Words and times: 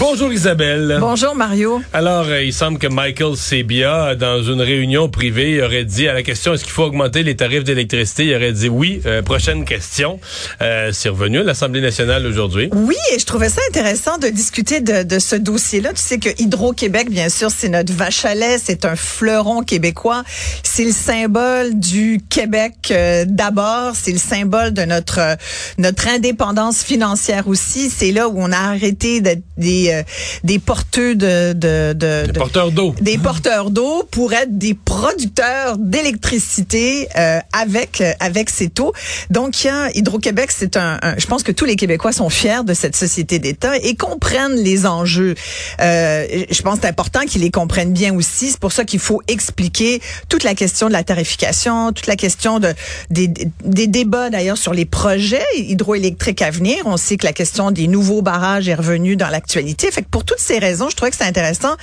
Bonjour 0.00 0.32
Isabelle. 0.32 0.96
Bonjour, 0.98 1.34
Mario. 1.34 1.82
Alors, 1.92 2.24
euh, 2.26 2.42
il 2.42 2.54
semble 2.54 2.78
que 2.78 2.86
Michael 2.86 3.36
Sebia, 3.36 4.14
dans 4.14 4.42
une 4.42 4.62
réunion 4.62 5.10
privée, 5.10 5.62
aurait 5.62 5.84
dit 5.84 6.08
à 6.08 6.14
la 6.14 6.22
question 6.22 6.54
est-ce 6.54 6.64
qu'il 6.64 6.72
faut 6.72 6.84
augmenter 6.84 7.22
les 7.22 7.36
tarifs 7.36 7.64
d'électricité, 7.64 8.24
il 8.24 8.34
aurait 8.34 8.52
dit 8.52 8.70
oui. 8.70 9.02
Euh, 9.04 9.20
prochaine 9.20 9.66
question. 9.66 10.18
Euh, 10.62 10.90
c'est 10.94 11.10
revenu 11.10 11.40
à 11.40 11.42
l'Assemblée 11.42 11.82
nationale 11.82 12.24
aujourd'hui. 12.26 12.70
Oui, 12.72 12.96
et 13.12 13.18
je 13.18 13.26
trouvais 13.26 13.50
ça 13.50 13.60
intéressant 13.68 14.16
de 14.16 14.28
discuter 14.28 14.80
de, 14.80 15.02
de 15.02 15.18
ce 15.18 15.36
dossier-là. 15.36 15.90
Tu 15.92 16.00
sais 16.00 16.18
que 16.18 16.30
Hydro-Québec, 16.40 17.10
bien 17.10 17.28
sûr, 17.28 17.50
c'est 17.54 17.68
notre 17.68 17.92
vache 17.92 18.24
à 18.24 18.34
lait, 18.34 18.56
c'est 18.56 18.86
un 18.86 18.96
fleuron 18.96 19.62
québécois. 19.62 20.24
C'est 20.62 20.84
le 20.86 20.92
symbole 20.92 21.78
du 21.78 22.20
Québec 22.30 22.74
euh, 22.90 23.24
d'abord, 23.28 23.92
c'est 23.94 24.12
le 24.12 24.18
symbole 24.18 24.72
de 24.72 24.82
notre 24.82 25.18
euh, 25.18 25.34
notre 25.78 26.08
indépendance 26.08 26.82
financière 26.82 27.48
aussi. 27.48 27.90
C'est 27.90 28.12
là 28.12 28.28
où 28.28 28.34
on 28.38 28.50
a 28.50 28.56
arrêté 28.56 29.20
d'être 29.20 29.42
des 29.58 29.89
euh, 29.94 30.02
des 30.44 30.58
porteurs 30.58 31.16
de, 31.16 31.52
de, 31.52 31.92
de, 31.94 32.22
Les 32.26 32.32
de- 32.32 32.38
porteurs 32.38 32.70
d'eau. 32.72 32.94
des 33.00 33.18
porteurs 33.18 33.70
d'eau 33.70 34.04
pour 34.10 34.32
être 34.32 34.56
des 34.58 34.74
producteurs 34.74 35.76
d'électricité 35.78 37.08
euh, 37.16 37.38
avec 37.52 38.00
euh, 38.00 38.12
avec 38.20 38.50
ces 38.50 38.68
taux. 38.68 38.92
Donc 39.30 39.62
il 39.64 39.68
y 39.68 39.70
a 39.70 39.90
Hydro-Québec, 39.94 40.50
c'est 40.56 40.76
un, 40.76 40.98
un- 41.02 41.14
je 41.18 41.26
pense 41.26 41.42
que 41.42 41.52
tous 41.52 41.64
les 41.64 41.76
Québécois 41.76 42.12
sont 42.12 42.28
fiers 42.30 42.64
de 42.64 42.74
cette 42.74 42.96
société 42.96 43.38
d'État 43.38 43.76
et 43.78 43.94
comprennent 43.94 44.56
les 44.56 44.86
enjeux. 44.86 45.34
Euh, 45.80 46.26
je 46.50 46.62
pense 46.62 46.76
que 46.76 46.80
c'est 46.82 46.88
important 46.88 47.20
qu'ils 47.26 47.42
les 47.42 47.50
comprennent 47.50 47.92
bien 47.92 48.14
aussi. 48.14 48.50
C'est 48.50 48.60
pour 48.60 48.72
ça 48.72 48.84
qu'il 48.84 48.98
faut 49.00 49.22
expliquer 49.28 50.00
toute 50.28 50.44
la 50.44 50.54
question 50.54 50.88
de 50.88 50.92
la 50.92 51.04
tarification, 51.04 51.92
toute 51.92 52.06
la 52.06 52.16
question 52.16 52.58
de 52.58 52.72
des, 53.10 53.28
des 53.64 53.86
débats 53.86 54.30
d'ailleurs 54.30 54.58
sur 54.58 54.74
les 54.74 54.84
projets 54.84 55.44
hydroélectriques 55.56 56.42
à 56.42 56.50
venir. 56.50 56.76
On 56.84 56.96
sait 56.96 57.16
que 57.16 57.26
la 57.26 57.32
question 57.32 57.70
des 57.70 57.86
nouveaux 57.88 58.22
barrages 58.22 58.68
est 58.68 58.74
revenue 58.74 59.16
dans 59.16 59.28
l'actualité. 59.28 59.79
Fait 59.90 60.02
que 60.02 60.08
pour 60.08 60.24
toutes 60.24 60.38
ces 60.38 60.58
raisons, 60.58 60.90
je 60.90 60.96
trouvais 60.96 61.10
que 61.10 61.16
c'est 61.16 61.24
intéressant 61.24 61.74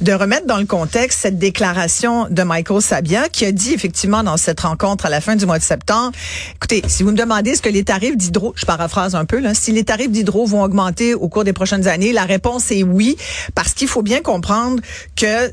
de 0.00 0.12
remettre 0.12 0.46
dans 0.46 0.58
le 0.58 0.66
contexte 0.66 1.20
cette 1.22 1.38
déclaration 1.38 2.26
de 2.28 2.42
Michael 2.42 2.82
Sabia 2.82 3.28
qui 3.28 3.44
a 3.44 3.52
dit 3.52 3.72
effectivement 3.72 4.22
dans 4.22 4.36
cette 4.36 4.60
rencontre 4.60 5.06
à 5.06 5.10
la 5.10 5.20
fin 5.20 5.36
du 5.36 5.46
mois 5.46 5.58
de 5.58 5.64
septembre, 5.64 6.12
écoutez, 6.54 6.82
si 6.86 7.02
vous 7.02 7.10
me 7.10 7.16
demandez 7.16 7.50
est-ce 7.52 7.62
que 7.62 7.68
les 7.68 7.84
tarifs 7.84 8.16
d'hydro, 8.16 8.52
je 8.56 8.66
paraphrase 8.66 9.14
un 9.14 9.24
peu 9.24 9.38
là, 9.40 9.54
si 9.54 9.72
les 9.72 9.84
tarifs 9.84 10.10
d'hydro 10.10 10.44
vont 10.46 10.62
augmenter 10.62 11.14
au 11.14 11.28
cours 11.28 11.44
des 11.44 11.52
prochaines 11.52 11.88
années, 11.88 12.12
la 12.12 12.24
réponse 12.24 12.70
est 12.70 12.82
oui 12.82 13.16
parce 13.54 13.72
qu'il 13.72 13.88
faut 13.88 14.02
bien 14.02 14.20
comprendre 14.20 14.82
que 15.16 15.50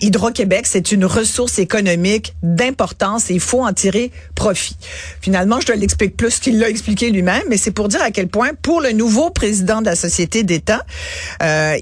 Hydro-Québec 0.00 0.66
c'est 0.66 0.92
une 0.92 1.04
ressource 1.04 1.58
économique 1.58 2.34
d'importance 2.42 3.30
et 3.30 3.34
il 3.34 3.40
faut 3.40 3.64
en 3.64 3.72
tirer 3.72 4.10
profit. 4.34 4.76
Finalement, 5.20 5.60
je 5.60 5.66
te 5.66 5.72
l'explique 5.72 6.16
plus 6.16 6.38
qu'il 6.38 6.58
l'a 6.58 6.68
expliqué 6.68 7.10
lui-même, 7.10 7.42
mais 7.48 7.56
c'est 7.56 7.70
pour 7.70 7.88
dire 7.88 8.02
à 8.02 8.10
quel 8.10 8.28
point 8.28 8.50
pour 8.60 8.80
le 8.80 8.92
nouveau 8.92 9.30
président 9.30 9.80
de 9.80 9.86
la 9.86 9.96
société 9.96 10.42
d'État, 10.42 10.84
euh, 11.46 11.78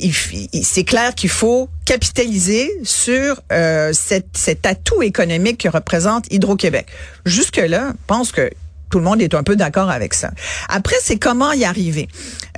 c'est 0.62 0.84
clair 0.84 1.14
qu'il 1.14 1.30
faut 1.30 1.68
capitaliser 1.84 2.70
sur 2.82 3.40
euh, 3.52 3.92
cet 3.92 4.66
atout 4.66 5.02
économique 5.02 5.62
que 5.62 5.68
représente 5.68 6.26
Hydro-Québec. 6.30 6.86
Jusque-là, 7.24 7.92
je 7.92 8.06
pense 8.06 8.32
que 8.32 8.50
tout 8.90 8.98
le 8.98 9.04
monde 9.04 9.20
est 9.22 9.34
un 9.34 9.42
peu 9.42 9.56
d'accord 9.56 9.90
avec 9.90 10.14
ça. 10.14 10.30
Après, 10.68 10.96
c'est 11.00 11.18
comment 11.18 11.52
y 11.52 11.64
arriver? 11.64 12.08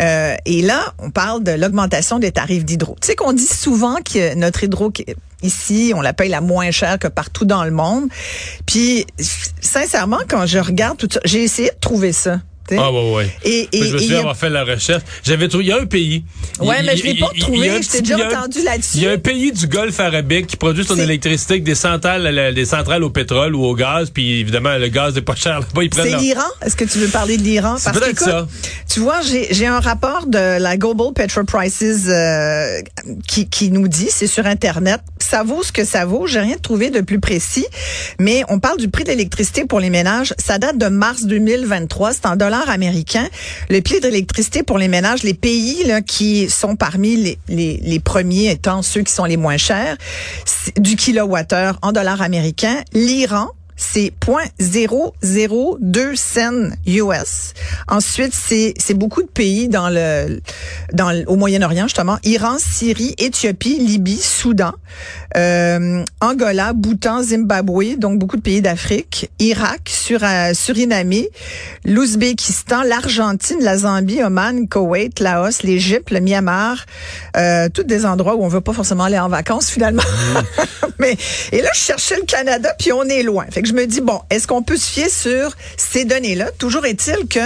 Euh, 0.01 0.35
et 0.45 0.61
là, 0.63 0.93
on 0.99 1.11
parle 1.11 1.43
de 1.43 1.53
l'augmentation 1.53 2.19
des 2.19 2.33
tarifs 2.33 2.65
d'hydro. 2.65 2.97
Tu 3.01 3.07
sais 3.07 3.15
qu'on 3.15 3.33
dit 3.33 3.47
souvent 3.47 3.97
que 4.03 4.35
notre 4.35 4.65
hydro 4.65 4.93
ici, 5.43 5.93
on 5.95 6.01
la 6.01 6.13
paye 6.13 6.29
la 6.29 6.41
moins 6.41 6.71
chère 6.71 6.99
que 6.99 7.09
partout 7.09 7.45
dans 7.45 7.65
le 7.65 7.71
monde. 7.71 8.09
Puis, 8.67 9.07
sincèrement, 9.61 10.21
quand 10.29 10.45
je 10.47 10.59
regarde 10.59 10.99
tout 10.99 11.09
ça, 11.11 11.21
j'ai 11.25 11.43
essayé 11.43 11.71
de 11.71 11.81
trouver 11.81 12.13
ça. 12.13 12.41
Ah 12.73 12.91
ouais 12.93 13.13
ouais. 13.13 13.37
Et, 13.45 13.69
et, 13.73 13.79
Moi, 13.79 13.87
je 13.89 13.93
me 13.95 13.99
souviens 13.99 14.17
a- 14.17 14.21
avoir 14.21 14.37
fait 14.37 14.51
la 14.51 14.65
recherche. 14.65 15.03
J'avais 15.25 15.49
trouvé. 15.49 15.65
Il 15.65 15.69
y 15.69 15.73
a 15.73 15.81
un 15.81 15.87
pays. 15.87 16.25
Ouais, 16.61 16.77
Il- 16.81 16.87
mais 16.87 16.97
je 16.97 17.05
l'ai 17.05 17.11
il- 17.13 17.21
pas 17.21 17.31
trouvé. 17.39 17.83
Je 17.83 17.89
t'ai 17.89 18.01
déjà 18.03 18.17
entendu 18.41 18.63
là-dessus. 18.63 18.97
Il 18.97 19.03
y 19.03 19.07
a 19.07 19.13
un 19.13 19.19
pays 19.19 19.53
du 19.53 19.67
Golfe 19.67 20.01
arabique 20.01 20.47
qui 20.47 20.57
produit 20.57 20.85
son 20.85 20.99
électricité 20.99 21.55
avec 21.55 21.65
des 21.65 21.75
centrales, 21.75 22.53
des 22.55 22.65
centrales 22.65 23.03
au 23.05 23.11
pétrole 23.11 23.55
ou 23.55 23.65
au 23.65 23.75
gaz. 23.75 24.11
Puis 24.11 24.41
évidemment, 24.41 24.77
le 24.77 24.89
gaz 24.89 25.15
n'est 25.15 25.23
pas 25.23 25.35
cher 25.35 25.61
là-bas. 25.61 25.83
Ils 25.83 25.91
prennent 25.91 26.11
C'est 26.11 26.17
l'Iran? 26.19 26.43
Est-ce 26.65 26.77
que 26.77 26.85
tu 26.85 26.99
veux 26.99 27.09
parler 27.09 27.37
de 27.37 27.43
l'Iran? 27.43 27.77
C'est 27.79 27.93
peut-être 27.93 28.07
qu'écoute, 28.09 28.25
ça. 28.27 28.47
Tu 28.89 29.01
vois, 29.01 29.21
j'ai 29.23 29.53
j'ai 29.53 29.67
un 29.67 29.81
rapport 29.81 30.27
de 30.27 30.59
la 30.61 30.77
Global 30.77 31.13
Petrol 31.15 31.45
Prices 31.45 31.83
euh, 32.09 32.81
qui, 33.29 33.49
qui 33.49 33.71
nous 33.71 33.89
dit, 33.89 34.09
c'est 34.11 34.27
sur 34.27 34.47
Internet, 34.47 35.01
ça 35.19 35.43
vaut 35.43 35.63
ce 35.63 35.73
que 35.73 35.85
ça 35.85 36.05
vaut. 36.05 36.27
J'ai 36.27 36.41
rien 36.41 36.57
trouvé 36.61 36.91
de 36.91 37.01
plus 37.01 37.21
précis, 37.21 37.67
mais 38.19 38.43
on 38.49 38.59
parle 38.59 38.79
du 38.79 38.89
prix 38.89 39.05
de 39.05 39.11
l'électricité 39.11 39.65
pour 39.67 39.81
les 39.81 39.91
ménages. 39.91 40.35
Ça 40.39 40.59
date 40.59 40.79
de 40.79 40.87
mars 40.87 41.25
2023. 41.25 42.13
C'est 42.15 42.27
en 42.27 42.37
dollars 42.37 42.56
américains. 42.69 43.29
Le 43.71 43.81
prix 43.81 44.01
de 44.01 44.07
l'électricité 44.09 44.63
pour 44.63 44.79
les 44.79 44.89
ménages, 44.89 45.23
les 45.23 45.35
pays 45.35 45.85
qui 46.07 46.49
sont 46.51 46.77
parmi 46.77 47.37
les, 47.49 48.01
premiers 48.01 48.51
étant 48.51 48.83
ceux 48.83 49.03
qui 49.03 49.13
sont 49.13 49.25
les 49.25 49.37
moins 49.37 49.57
chers, 49.57 49.97
du 50.77 50.97
kilowattheure 50.97 51.79
en 51.83 51.93
dollars 51.93 52.23
américains. 52.23 52.83
L'Iran, 52.93 53.49
c'est 53.77 54.11
0.002 54.61 56.17
cents 56.17 56.71
US. 56.87 57.53
Ensuite, 57.89 58.33
c'est 58.35 58.73
c'est 58.79 58.95
beaucoup 58.95 59.23
de 59.23 59.29
pays 59.29 59.69
dans 59.69 59.91
le 59.91 60.41
dans 60.93 61.11
le- 61.13 61.25
au 61.29 61.37
Moyen-Orient 61.37 61.85
justement, 61.87 62.19
Iran, 62.25 62.57
Syrie, 62.59 63.15
Éthiopie, 63.19 63.79
Libye, 63.79 64.17
Soudan, 64.17 64.73
euh, 65.37 66.05
Angola, 66.21 66.73
Bhoutan, 66.73 67.23
Zimbabwe, 67.23 67.97
donc 67.99 68.19
beaucoup 68.19 68.37
de 68.37 68.43
pays 68.43 68.63
d'Afrique, 68.63 69.31
Irak, 69.39 69.83
sur 69.87 70.21
Suriname, 70.55 71.25
l'Ouzbékistan, 71.85 72.83
l'Argentine, 72.83 73.59
la 73.61 73.79
Zambie, 73.79 74.23
Oman, 74.23 74.69
Koweït, 74.69 75.21
Laos, 75.21 75.63
l'Égypte, 75.63 76.11
le 76.11 76.21
Myanmar, 76.21 76.87
euh, 77.37 77.69
tous 77.73 77.83
des 77.83 78.07
endroits 78.07 78.37
où 78.37 78.45
on 78.45 78.49
veut 78.49 78.61
pas 78.61 78.73
forcément 78.73 79.05
aller 79.05 79.19
en 79.19 79.29
vacances 79.29 79.71
finalement. 79.71 80.03
Mais 80.99 81.17
et 81.53 81.61
là 81.61 81.69
je 81.75 81.81
cherchais 81.81 82.17
le 82.17 82.25
Canada 82.25 82.73
puis 82.79 82.93
on 82.93 83.05
est 83.05 83.23
loin. 83.23 83.45
Fait 83.51 83.63
que 83.63 83.69
je 83.69 83.75
me 83.75 83.87
dis 83.87 84.01
bon, 84.01 84.21
est-ce 84.31 84.47
qu'on 84.47 84.63
peut 84.63 84.77
se 84.77 84.91
fier 84.91 85.11
sur 85.11 85.55
ces 85.77 86.05
données-là? 86.05 86.51
Toujours 86.59 86.87
est-il 86.87 87.27
que 87.29 87.41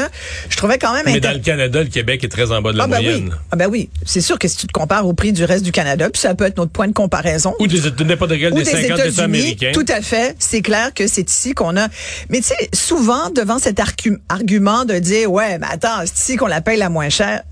je 0.48 0.56
trouvais 0.56 0.78
quand 0.78 0.92
même 0.92 1.02
Mais 1.06 1.20
dans 1.20 1.32
le 1.32 1.40
Canada, 1.40 1.82
le 1.82 1.88
Québec 1.88 2.22
est 2.24 2.28
très 2.28 2.52
en 2.52 2.62
bas 2.62 2.72
de 2.72 2.78
la 2.78 2.84
ah 2.84 2.86
ben 2.86 3.02
moyenne. 3.02 3.28
oui. 3.30 3.38
Ah 3.50 3.56
ben 3.56 3.68
oui, 3.68 3.90
c'est 4.04 4.20
sûr 4.20 4.38
que 4.38 4.48
si 4.48 4.56
tu 4.56 4.66
te 4.66 4.72
compares 4.72 5.06
au 5.06 5.12
prix 5.12 5.32
du 5.32 5.44
reste 5.44 5.64
du 5.64 5.72
Canada, 5.72 6.08
puis 6.10 6.20
ça 6.20 6.34
peut 6.34 6.44
être 6.44 6.56
notre 6.58 6.72
point 6.72 6.88
de 6.88 6.92
comparaison. 6.92 7.54
Ou 7.58 7.66
des 7.88 8.04
n'importe 8.04 8.32
quel 8.38 8.52
des 8.52 8.62
des 8.62 8.70
50 8.70 8.98
États 9.00 9.22
américains. 9.24 9.72
tout 9.72 9.86
à 9.88 10.00
fait. 10.02 10.36
C'est 10.38 10.62
clair 10.62 10.92
que 10.94 11.06
c'est 11.06 11.28
ici 11.28 11.52
qu'on 11.54 11.76
a. 11.76 11.88
Mais 12.28 12.38
tu 12.38 12.44
sais, 12.48 12.68
souvent 12.74 13.30
devant 13.30 13.58
cet 13.58 13.78
argu- 13.78 14.18
argument 14.28 14.84
de 14.84 14.98
dire 14.98 15.30
ouais, 15.32 15.58
mais 15.58 15.66
attends, 15.70 16.00
c'est 16.04 16.16
ici 16.18 16.36
qu'on 16.36 16.46
la 16.46 16.60
paye 16.60 16.78
la 16.78 16.88
moins 16.88 17.08
chère. 17.08 17.42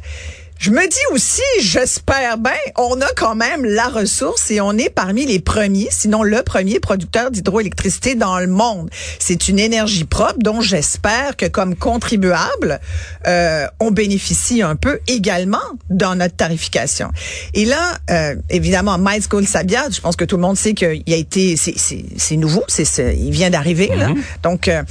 Je 0.58 0.70
me 0.72 0.88
dis 0.88 0.96
aussi, 1.12 1.41
j'espère 1.60 2.36
bien, 2.36 2.50
on 2.76 3.00
a 3.00 3.06
quand 3.16 3.36
même 3.36 3.64
la 3.64 3.86
ressource 3.86 4.50
et 4.50 4.60
on 4.60 4.72
est 4.72 4.91
parmi 4.91 5.24
les 5.24 5.38
premiers, 5.38 5.86
sinon 5.91 6.24
le 6.24 6.42
premier 6.42 6.80
producteur 6.80 7.30
d'hydroélectricité 7.30 8.16
dans 8.16 8.41
le 8.41 8.48
monde. 8.48 8.91
C'est 9.20 9.46
une 9.46 9.60
énergie 9.60 10.02
propre 10.02 10.38
dont 10.41 10.60
j'espère 10.60 11.36
que 11.36 11.46
comme 11.46 11.76
contribuable, 11.76 12.80
euh, 13.28 13.66
on 13.78 13.92
bénéficie 13.92 14.60
un 14.62 14.74
peu 14.74 14.98
également 15.06 15.62
dans 15.91 16.16
notre 16.16 16.34
tarification. 16.34 17.10
Et 17.54 17.64
là, 17.64 17.96
euh, 18.10 18.34
évidemment, 18.50 18.98
Michael 18.98 19.46
Sabia, 19.46 19.84
je 19.92 20.00
pense 20.00 20.16
que 20.16 20.25
tout 20.25 20.34
le 20.36 20.42
monde 20.42 20.56
sait 20.58 20.75
qu'il 20.75 21.04
a 21.12 21.16
été, 21.16 21.56
c'est- 21.56 22.36
nouveau, 22.36 22.64
c'est 22.66 23.16
il 23.16 23.30
vient 23.30 23.50
d'arriver 23.50 23.90
là. 23.96 24.10
Donc, 24.42 24.66
euh, 24.66 24.82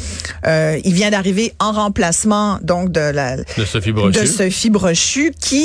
euh, 0.46 0.80
il 0.86 0.94
vient 0.94 1.12
d'arriver 1.12 1.54
en 1.60 1.74
remplacement 1.74 2.58
donc 2.62 2.92
de 2.94 3.02
la 3.02 3.36
De 3.36 3.66
Sophie 3.66 3.92
Brochu. 3.92 4.20
de 4.22 4.26
Sophie 4.26 4.70
Brochu 4.70 5.34
qui 5.40 5.57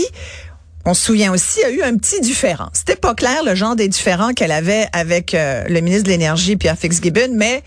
on 0.84 0.94
se 0.94 1.04
souvient 1.04 1.32
aussi, 1.32 1.62
a 1.64 1.70
eu 1.70 1.82
un 1.82 1.96
petit 1.96 2.20
différent. 2.20 2.68
C'était 2.72 2.96
pas 2.96 3.14
clair 3.14 3.42
le 3.44 3.54
genre 3.54 3.76
des 3.76 3.88
différends 3.88 4.32
qu'elle 4.32 4.52
avait 4.52 4.86
avec 4.92 5.34
euh, 5.34 5.64
le 5.68 5.80
ministre 5.80 6.04
de 6.04 6.08
l'Énergie, 6.10 6.56
Pierre 6.56 6.76
Fitzgibbon, 6.78 7.32
mais 7.34 7.62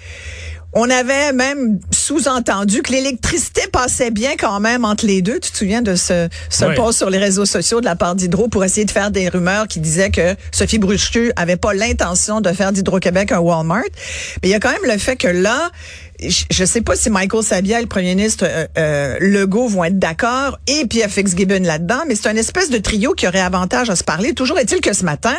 on 0.78 0.90
avait 0.90 1.32
même 1.32 1.80
sous-entendu 1.92 2.82
que 2.82 2.92
l'électricité 2.92 3.62
passait 3.72 4.12
bien 4.12 4.32
quand 4.38 4.60
même 4.60 4.84
entre 4.84 5.06
les 5.06 5.22
deux. 5.22 5.40
Tu 5.40 5.52
te 5.52 5.58
souviens 5.58 5.82
de 5.82 5.96
ce, 5.96 6.28
ce 6.50 6.66
Oui. 6.66 6.76
post 6.76 6.98
sur 6.98 7.10
les 7.10 7.18
réseaux 7.18 7.46
sociaux 7.46 7.80
de 7.80 7.86
la 7.86 7.96
part 7.96 8.14
d'Hydro 8.16 8.50
pour 8.50 8.66
essayer 8.66 8.84
de 8.84 8.92
faire 8.92 9.10
des 9.10 9.30
rumeurs 9.30 9.70
qui 9.70 9.80
disaient 9.80 10.10
que 10.12 10.36
Sophie 10.52 10.78
Brochu 10.78 11.32
avait 11.38 11.56
pas 11.56 11.74
l'intention 11.74 12.42
de 12.42 12.52
faire 12.52 12.74
d'Hydro-Québec 12.74 13.32
un 13.32 13.40
Walmart? 13.40 13.84
Mais 14.44 14.50
il 14.50 14.52
y 14.52 14.54
a 14.54 14.60
quand 14.60 14.74
même 14.74 14.92
le 14.92 14.98
fait 14.98 15.16
que 15.16 15.30
là, 15.30 15.72
je 16.22 16.62
ne 16.62 16.66
sais 16.66 16.82
pas 16.82 16.96
si 16.96 17.10
Michael 17.10 17.44
Sabia 17.44 17.80
et 17.80 17.82
le 17.82 17.88
premier 17.88 18.16
ministre 18.16 18.46
euh, 18.48 18.68
euh, 18.78 19.18
Legault 19.20 19.68
vont 19.68 19.84
être 19.84 20.00
d'accord 20.00 20.60
et 20.68 20.86
Pierre 20.88 21.10
Fitzgibbon 21.10 21.64
là-dedans, 21.64 22.04
mais 22.08 22.16
c'est 22.16 22.30
un 22.30 22.36
espèce 22.36 22.70
de 22.70 22.78
trio 22.78 23.14
qui 23.14 23.28
aurait 23.28 23.42
avantage 23.42 23.90
à 23.90 23.96
se 23.96 24.04
parler. 24.04 24.34
Toujours 24.34 24.58
est-il 24.60 24.82
que 24.82 24.94
ce 24.94 25.04
matin, 25.04 25.36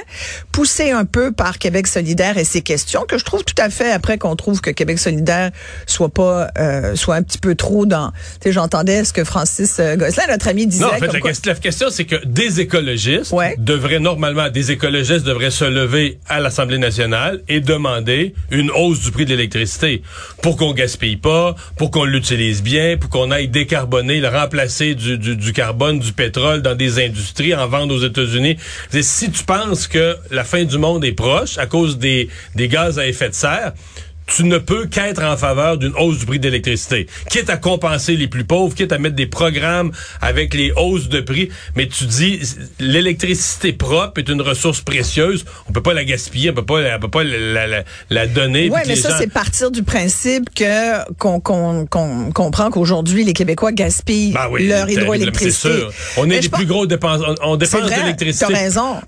poussé 0.52 0.90
un 0.90 1.04
peu 1.04 1.32
par 1.32 1.58
Québec 1.58 1.86
solidaire 1.86 2.38
et 2.38 2.44
ses 2.44 2.62
questions, 2.62 3.04
que 3.08 3.18
je 3.18 3.24
trouve 3.24 3.44
tout 3.44 3.54
à 3.58 3.70
fait 3.70 3.90
après 3.90 4.18
qu'on 4.18 4.36
trouve 4.36 4.60
que 4.60 4.70
Québec 4.70 4.98
solidaire 4.98 5.50
soit 5.86 6.08
pas 6.08 6.48
euh, 6.58 6.94
soit 6.96 7.14
un 7.14 7.22
petit 7.22 7.38
peu 7.38 7.54
trop 7.54 7.86
dans. 7.86 8.10
Tu 8.10 8.16
sais, 8.44 8.52
j'entendais 8.52 9.04
ce 9.04 9.12
que 9.12 9.24
Francis 9.24 9.76
euh, 9.80 9.96
Gosselin, 9.96 10.26
notre 10.28 10.48
ami, 10.48 10.66
disait. 10.66 10.84
Non, 10.84 10.90
en 10.90 10.98
fait, 10.98 11.12
la, 11.12 11.20
question, 11.20 11.52
la, 11.52 11.58
question, 11.58 11.88
c'est 11.90 12.04
que 12.04 12.24
des 12.26 12.60
écologistes 12.60 13.34
devraient 13.58 14.00
normalement, 14.00 14.48
des 14.50 14.72
écologistes 14.72 15.24
devraient 15.24 15.50
se 15.50 15.64
lever 15.64 16.18
à 16.28 16.40
l'Assemblée 16.40 16.78
nationale 16.78 17.42
et 17.48 17.60
demander 17.60 18.34
une 18.50 18.70
hausse 18.70 19.00
du 19.00 19.10
prix 19.10 19.24
de 19.24 19.30
l'électricité 19.30 20.02
pour 20.42 20.56
qu'on 20.56 20.65
gaspille 20.72 21.16
pas, 21.16 21.54
pour 21.76 21.90
qu'on 21.90 22.04
l'utilise 22.04 22.62
bien, 22.62 22.96
pour 22.96 23.10
qu'on 23.10 23.30
aille 23.30 23.48
décarboner, 23.48 24.20
le 24.20 24.28
remplacer 24.28 24.94
du, 24.94 25.18
du, 25.18 25.36
du, 25.36 25.52
carbone, 25.52 25.98
du 25.98 26.12
pétrole 26.12 26.62
dans 26.62 26.74
des 26.74 27.04
industries, 27.04 27.54
en 27.54 27.66
vendre 27.66 27.94
aux 27.94 28.04
États-Unis. 28.04 28.56
Si 28.90 29.30
tu 29.30 29.44
penses 29.44 29.86
que 29.86 30.16
la 30.30 30.44
fin 30.44 30.64
du 30.64 30.78
monde 30.78 31.04
est 31.04 31.12
proche 31.12 31.58
à 31.58 31.66
cause 31.66 31.98
des, 31.98 32.28
des 32.54 32.68
gaz 32.68 32.98
à 32.98 33.06
effet 33.06 33.28
de 33.28 33.34
serre, 33.34 33.72
tu 34.26 34.44
ne 34.44 34.58
peux 34.58 34.86
qu'être 34.86 35.22
en 35.22 35.36
faveur 35.36 35.78
d'une 35.78 35.94
hausse 35.96 36.18
du 36.18 36.26
prix 36.26 36.38
d'électricité. 36.40 37.06
Quitte 37.30 37.48
à 37.48 37.56
compenser 37.56 38.16
les 38.16 38.26
plus 38.26 38.44
pauvres, 38.44 38.74
quitte 38.74 38.92
à 38.92 38.98
mettre 38.98 39.14
des 39.14 39.26
programmes 39.26 39.92
avec 40.20 40.52
les 40.54 40.72
hausses 40.76 41.08
de 41.08 41.20
prix, 41.20 41.48
mais 41.76 41.86
tu 41.86 42.04
dis 42.06 42.40
l'électricité 42.80 43.72
propre 43.72 44.18
est 44.18 44.28
une 44.28 44.42
ressource 44.42 44.80
précieuse, 44.80 45.44
on 45.68 45.72
peut 45.72 45.82
pas 45.82 45.94
la 45.94 46.04
gaspiller, 46.04 46.50
on 46.50 46.54
peut 46.54 46.64
pas, 46.64 46.96
on 46.96 47.00
peut 47.00 47.08
pas 47.08 47.24
la, 47.24 47.66
la, 47.66 47.84
la 48.10 48.26
donner. 48.26 48.68
Oui, 48.70 48.80
mais 48.86 48.96
ça 48.96 49.16
c'est 49.16 49.32
partir 49.32 49.70
du 49.70 49.82
principe 49.82 50.52
que 50.54 51.12
qu'on 51.14 51.40
qu'on 51.40 51.86
qu'on 51.86 52.32
comprend 52.32 52.70
qu'aujourd'hui 52.70 53.24
les 53.24 53.32
Québécois 53.32 53.72
gaspillent 53.72 54.32
ben 54.32 54.48
oui, 54.50 54.66
leur 54.66 54.88
hydroélectricité. 54.90 55.68
Sûr. 55.68 55.92
On 56.16 56.28
est 56.30 56.40
les 56.40 56.48
plus 56.48 56.66
gros 56.66 56.86
dépenses, 56.86 57.22
on, 57.26 57.52
on 57.52 57.56
dépense 57.56 57.88
d'électricité 57.88 58.54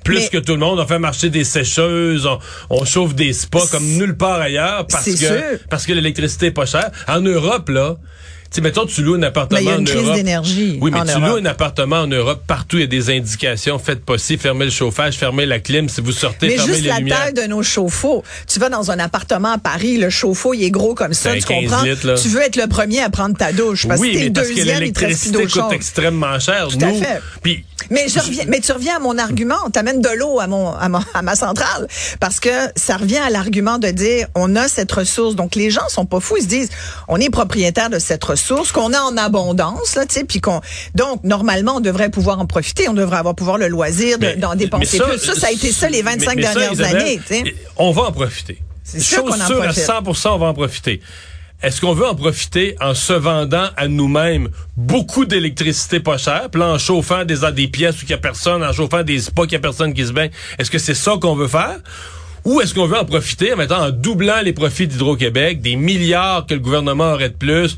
plus 0.05 0.29
que 0.29 0.38
tout 0.38 0.53
le 0.53 0.59
monde. 0.59 0.79
On 0.79 0.87
fait 0.87 0.99
marcher 0.99 1.31
des 1.31 1.44
sécheuses, 1.44 2.26
on, 2.26 2.38
on 2.71 2.85
chauffe 2.85 3.14
des 3.14 3.32
spas 3.32 3.67
comme 3.71 3.85
nulle 3.85 4.17
part 4.17 4.41
ailleurs. 4.41 4.87
Parce 4.87 5.07
parce 5.70 5.87
que 5.87 5.93
l'électricité 5.93 6.46
est 6.46 6.52
pas 6.52 6.66
chère. 6.66 6.90
En 7.06 7.20
Europe, 7.20 7.69
là, 7.69 7.96
sais, 8.50 8.61
mettons, 8.61 8.87
tu 8.87 9.03
loues 9.03 9.15
un 9.15 9.23
appartement 9.23 9.61
il 9.61 9.67
y 9.67 9.71
a 9.71 9.77
une 9.77 9.85
crise 9.85 10.03
Europe. 10.03 10.15
d'énergie. 10.17 10.79
Oui, 10.81 10.91
mais 10.93 11.03
tu 11.05 11.11
Europe. 11.11 11.23
loues 11.29 11.37
un 11.37 11.45
appartement 11.47 11.97
en 12.00 12.06
Europe, 12.06 12.43
partout 12.47 12.77
il 12.77 12.81
y 12.81 12.85
a 12.85 12.87
des 12.87 13.11
indications, 13.11 13.79
faites 13.79 14.05
pas 14.05 14.19
ci, 14.19 14.39
fermez 14.39 14.65
le 14.65 14.71
chauffage, 14.71 15.17
fermez 15.17 15.47
la 15.47 15.59
clim, 15.59 15.89
si 15.89 16.00
vous 16.00 16.12
sortez, 16.12 16.49
mais 16.49 16.56
fermez 16.56 16.73
juste 16.73 16.83
les 16.85 16.89
la 16.89 16.99
lumières. 16.99 17.19
taille 17.25 17.35
de 17.35 17.43
nos 17.43 17.62
chauffe-eau. 17.62 18.25
Tu 18.47 18.59
vas 18.59 18.69
dans 18.69 18.91
un 18.91 18.99
appartement 18.99 19.53
à 19.53 19.59
Paris, 19.59 19.99
le 19.99 20.11
chauffe-eau, 20.11 20.55
il 20.55 20.65
est 20.65 20.71
gros 20.71 20.95
comme 20.95 21.15
ça, 21.15 21.33
Ben, 21.33 21.41
tu 21.41 21.47
15 21.47 21.61
comprends? 21.65 21.83
litres, 21.83 22.15
tu 22.23 22.29
veux 22.29 22.41
être 22.43 22.56
le 22.56 22.67
premier 22.67 23.03
à 23.03 23.11
prendre 23.11 23.37
ta 23.37 23.53
douche. 23.53 23.87
Parce 23.87 24.00
oui, 24.00 24.09
que 24.12 24.15
t'es 24.15 24.19
mais 24.21 24.27
le 24.29 24.33
parce 24.33 24.49
que 24.49 24.55
deuxième, 24.55 24.67
plus 24.77 24.81
l'électricité 24.81 25.39
coûte 25.43 25.50
chaude. 25.50 25.73
extrêmement 25.73 26.39
cher. 26.41 26.69
Tout 26.69 26.79
à 26.83 26.87
Nous, 26.87 26.99
fait. 27.03 27.21
puis 27.43 27.65
Mais 27.91 28.06
je 28.09 28.19
reviens, 28.19 28.45
mais 28.49 28.61
tu 28.61 28.73
reviens 28.73 28.97
à 28.97 28.99
mon 28.99 29.19
argument. 29.19 29.69
T'amènes 29.73 30.00
de 30.00 30.09
l'eau 30.17 30.41
à 30.41 30.47
mon, 30.47 30.73
à 30.73 30.89
mon, 30.89 31.00
à 31.15 31.23
ma 31.23 31.37
centrale. 31.37 31.87
Parce 32.21 32.41
que 32.41 32.49
ça 32.77 32.97
revient 32.97 33.19
à 33.19 33.31
l'argument 33.31 33.79
de 33.79 33.89
dire, 33.89 34.27
on 34.35 34.56
a 34.56 34.69
cette 34.69 34.91
ressource. 34.93 35.35
Donc, 35.37 35.55
les 35.55 35.71
gens 35.71 35.89
sont 35.89 36.06
pas 36.06 36.21
fous. 36.21 36.37
Ils 36.39 36.43
se 36.45 36.49
disent, 36.49 36.71
on 37.09 37.19
est 37.19 37.31
propriétaire 37.31 37.91
de 37.91 37.99
cette 37.99 38.25
ressource 38.25 38.38
qu'on 38.73 38.93
a 38.93 39.00
en 39.00 39.17
abondance, 39.17 39.94
là, 39.96 40.06
tu 40.06 40.14
sais, 40.14 40.25
puis 40.25 40.40
qu'on, 40.40 40.61
donc, 40.94 41.25
normalement, 41.25 41.76
on 41.76 41.81
devrait 41.81 42.11
pouvoir 42.11 42.38
en 42.38 42.46
profiter. 42.46 42.88
On 42.88 42.94
devrait 42.94 43.19
avoir 43.19 43.35
pouvoir 43.35 43.58
le 43.58 43.69
loisir 43.69 44.19
de- 44.19 44.38
d'en 44.40 44.55
dépenser 44.55 44.99
plus. 44.99 45.19
Ça, 45.19 45.35
ça 45.35 45.46
a 45.49 45.50
été 45.52 45.73
ça 45.73 45.88
les 45.88 46.02
25 46.02 46.29
mais- 46.29 46.35
mais 46.37 46.43
ça, 46.43 46.55
dernières 46.55 46.73
Isabelle, 46.73 46.96
années, 46.96 47.20
tu 47.26 47.35
sais. 47.35 47.55
On 47.76 47.90
va 47.93 48.02
en 48.02 48.12
profiter. 48.12 48.58
C'est 48.85 49.00
sûr 49.00 49.23
qu'on 49.25 49.38
en 49.40 49.46
sûre, 49.46 49.62
à 49.62 49.73
100 49.73 50.35
on 50.35 50.38
va 50.38 50.46
en 50.46 50.55
profiter. 50.55 51.00
Est-ce 51.61 51.81
qu'on 51.81 51.93
veut 51.93 52.06
en 52.06 52.14
profiter 52.14 52.76
en 52.81 52.94
se 52.94 53.12
vendant 53.12 53.67
à 53.76 53.88
nous-mêmes 53.88 54.49
beaucoup 54.76 55.25
d'électricité 55.25 55.99
pas 55.99 56.17
chère, 56.17 56.49
puis 56.50 56.61
là, 56.61 56.69
en 56.69 56.79
chauffant 56.79 57.25
des, 57.25 57.38
des 57.52 57.67
pièces 57.67 57.96
où 57.96 58.05
il 58.05 58.08
n'y 58.08 58.14
a 58.14 58.19
personne, 58.19 58.62
en 58.62 58.73
chauffant 58.73 59.02
des 59.02 59.19
spas 59.19 59.43
où 59.43 59.44
il 59.46 59.50
n'y 59.50 59.56
a 59.56 59.58
personne 59.58 59.93
qui 59.93 60.06
se 60.06 60.12
baigne? 60.12 60.31
Est-ce 60.58 60.70
que 60.70 60.79
c'est 60.79 60.94
ça 60.94 61.17
qu'on 61.20 61.35
veut 61.35 61.49
faire? 61.49 61.79
Ou 62.44 62.61
est-ce 62.61 62.73
qu'on 62.75 62.87
veut 62.87 62.96
en 62.96 63.05
profiter 63.05 63.52
en 63.52 63.56
mettant, 63.56 63.82
en 63.85 63.90
doublant 63.90 64.40
les 64.43 64.52
profits 64.52 64.87
d'Hydro-Québec, 64.87 65.61
des 65.61 65.75
milliards 65.75 66.46
que 66.46 66.55
le 66.55 66.61
gouvernement 66.61 67.12
aurait 67.12 67.31
de 67.31 67.35
plus, 67.35 67.76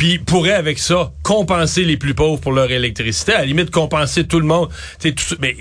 puis 0.00 0.18
pourrait 0.18 0.54
avec 0.54 0.78
ça 0.78 1.12
compenser 1.22 1.84
les 1.84 1.98
plus 1.98 2.14
pauvres 2.14 2.40
pour 2.40 2.52
leur 2.52 2.70
électricité, 2.70 3.34
à 3.34 3.40
la 3.40 3.44
limite 3.44 3.70
compenser 3.70 4.26
tout 4.26 4.40
le 4.40 4.46
monde. 4.46 4.70
Mais 5.40 5.54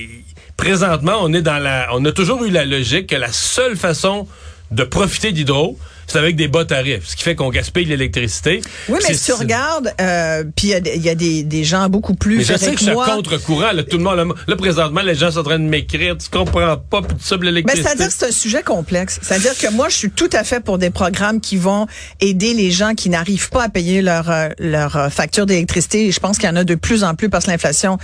présentement, 0.55 1.17
on 1.19 1.33
est 1.33 1.41
dans 1.41 1.57
la, 1.57 1.89
on 1.91 2.05
a 2.05 2.13
toujours 2.13 2.45
eu 2.45 2.49
la 2.49 2.63
logique 2.63 3.07
que 3.07 3.17
la 3.17 3.33
seule 3.33 3.75
façon 3.75 4.29
de 4.71 4.85
profiter 4.85 5.33
d'hydro, 5.33 5.77
c'est 6.11 6.17
avec 6.17 6.35
des 6.35 6.47
bas 6.47 6.65
tarifs, 6.65 7.07
ce 7.07 7.15
qui 7.15 7.23
fait 7.23 7.35
qu'on 7.35 7.49
gaspille 7.49 7.85
l'électricité. 7.85 8.61
Oui, 8.87 8.99
mais 9.07 9.13
si 9.13 9.25
tu 9.25 9.33
regardes, 9.33 9.93
euh, 10.01 10.43
puis 10.55 10.67
il 10.67 10.71
y 10.71 10.73
a 10.73 10.79
des- 10.79 10.95
il 10.95 11.03
y, 11.05 11.09
a 11.09 11.15
des, 11.15 11.43
des 11.43 11.63
gens 11.63 11.87
beaucoup 11.89 12.13
plus 12.15 12.37
mais 12.37 12.43
je 12.43 12.57
sais 12.57 12.75
que 12.75 12.91
moi. 12.91 13.05
contre-courant. 13.05 13.71
Là, 13.71 13.83
tout 13.83 13.97
le 13.97 14.03
monde, 14.03 14.33
là, 14.47 14.55
présentement, 14.55 15.01
les 15.01 15.15
gens 15.15 15.31
sont 15.31 15.39
en 15.39 15.43
train 15.43 15.59
de 15.59 15.63
m'écrire. 15.63 16.17
Tu 16.17 16.29
comprends 16.29 16.77
pas, 16.77 17.01
puis 17.01 17.15
tout 17.15 17.23
ça, 17.23 17.37
puis 17.37 17.45
Mais 17.45 17.51
l'électricité. 17.51 17.87
c'est-à-dire 17.87 18.07
que 18.07 18.13
c'est 18.17 18.27
un 18.27 18.31
sujet 18.31 18.63
complexe. 18.63 19.19
C'est-à-dire 19.21 19.57
que 19.57 19.71
moi, 19.71 19.89
je 19.89 19.95
suis 19.95 20.09
tout 20.11 20.29
à 20.33 20.43
fait 20.43 20.59
pour 20.59 20.77
des 20.77 20.89
programmes 20.89 21.39
qui 21.41 21.57
vont 21.57 21.87
aider 22.19 22.53
les 22.53 22.71
gens 22.71 22.93
qui 22.95 23.09
n'arrivent 23.09 23.49
pas 23.49 23.63
à 23.63 23.69
payer 23.69 24.01
leur 24.01 24.29
euh, 24.29 24.49
leur 24.59 24.95
euh, 24.95 25.09
facture 25.09 25.45
d'électricité. 25.45 26.07
Et 26.07 26.11
je 26.11 26.19
pense 26.19 26.37
qu'il 26.37 26.47
y 26.49 26.51
en 26.51 26.55
a 26.55 26.63
de 26.63 26.75
plus 26.75 27.03
en 27.03 27.15
plus 27.15 27.29
parce 27.29 27.45
que 27.45 27.51
l'inflation, 27.51 27.97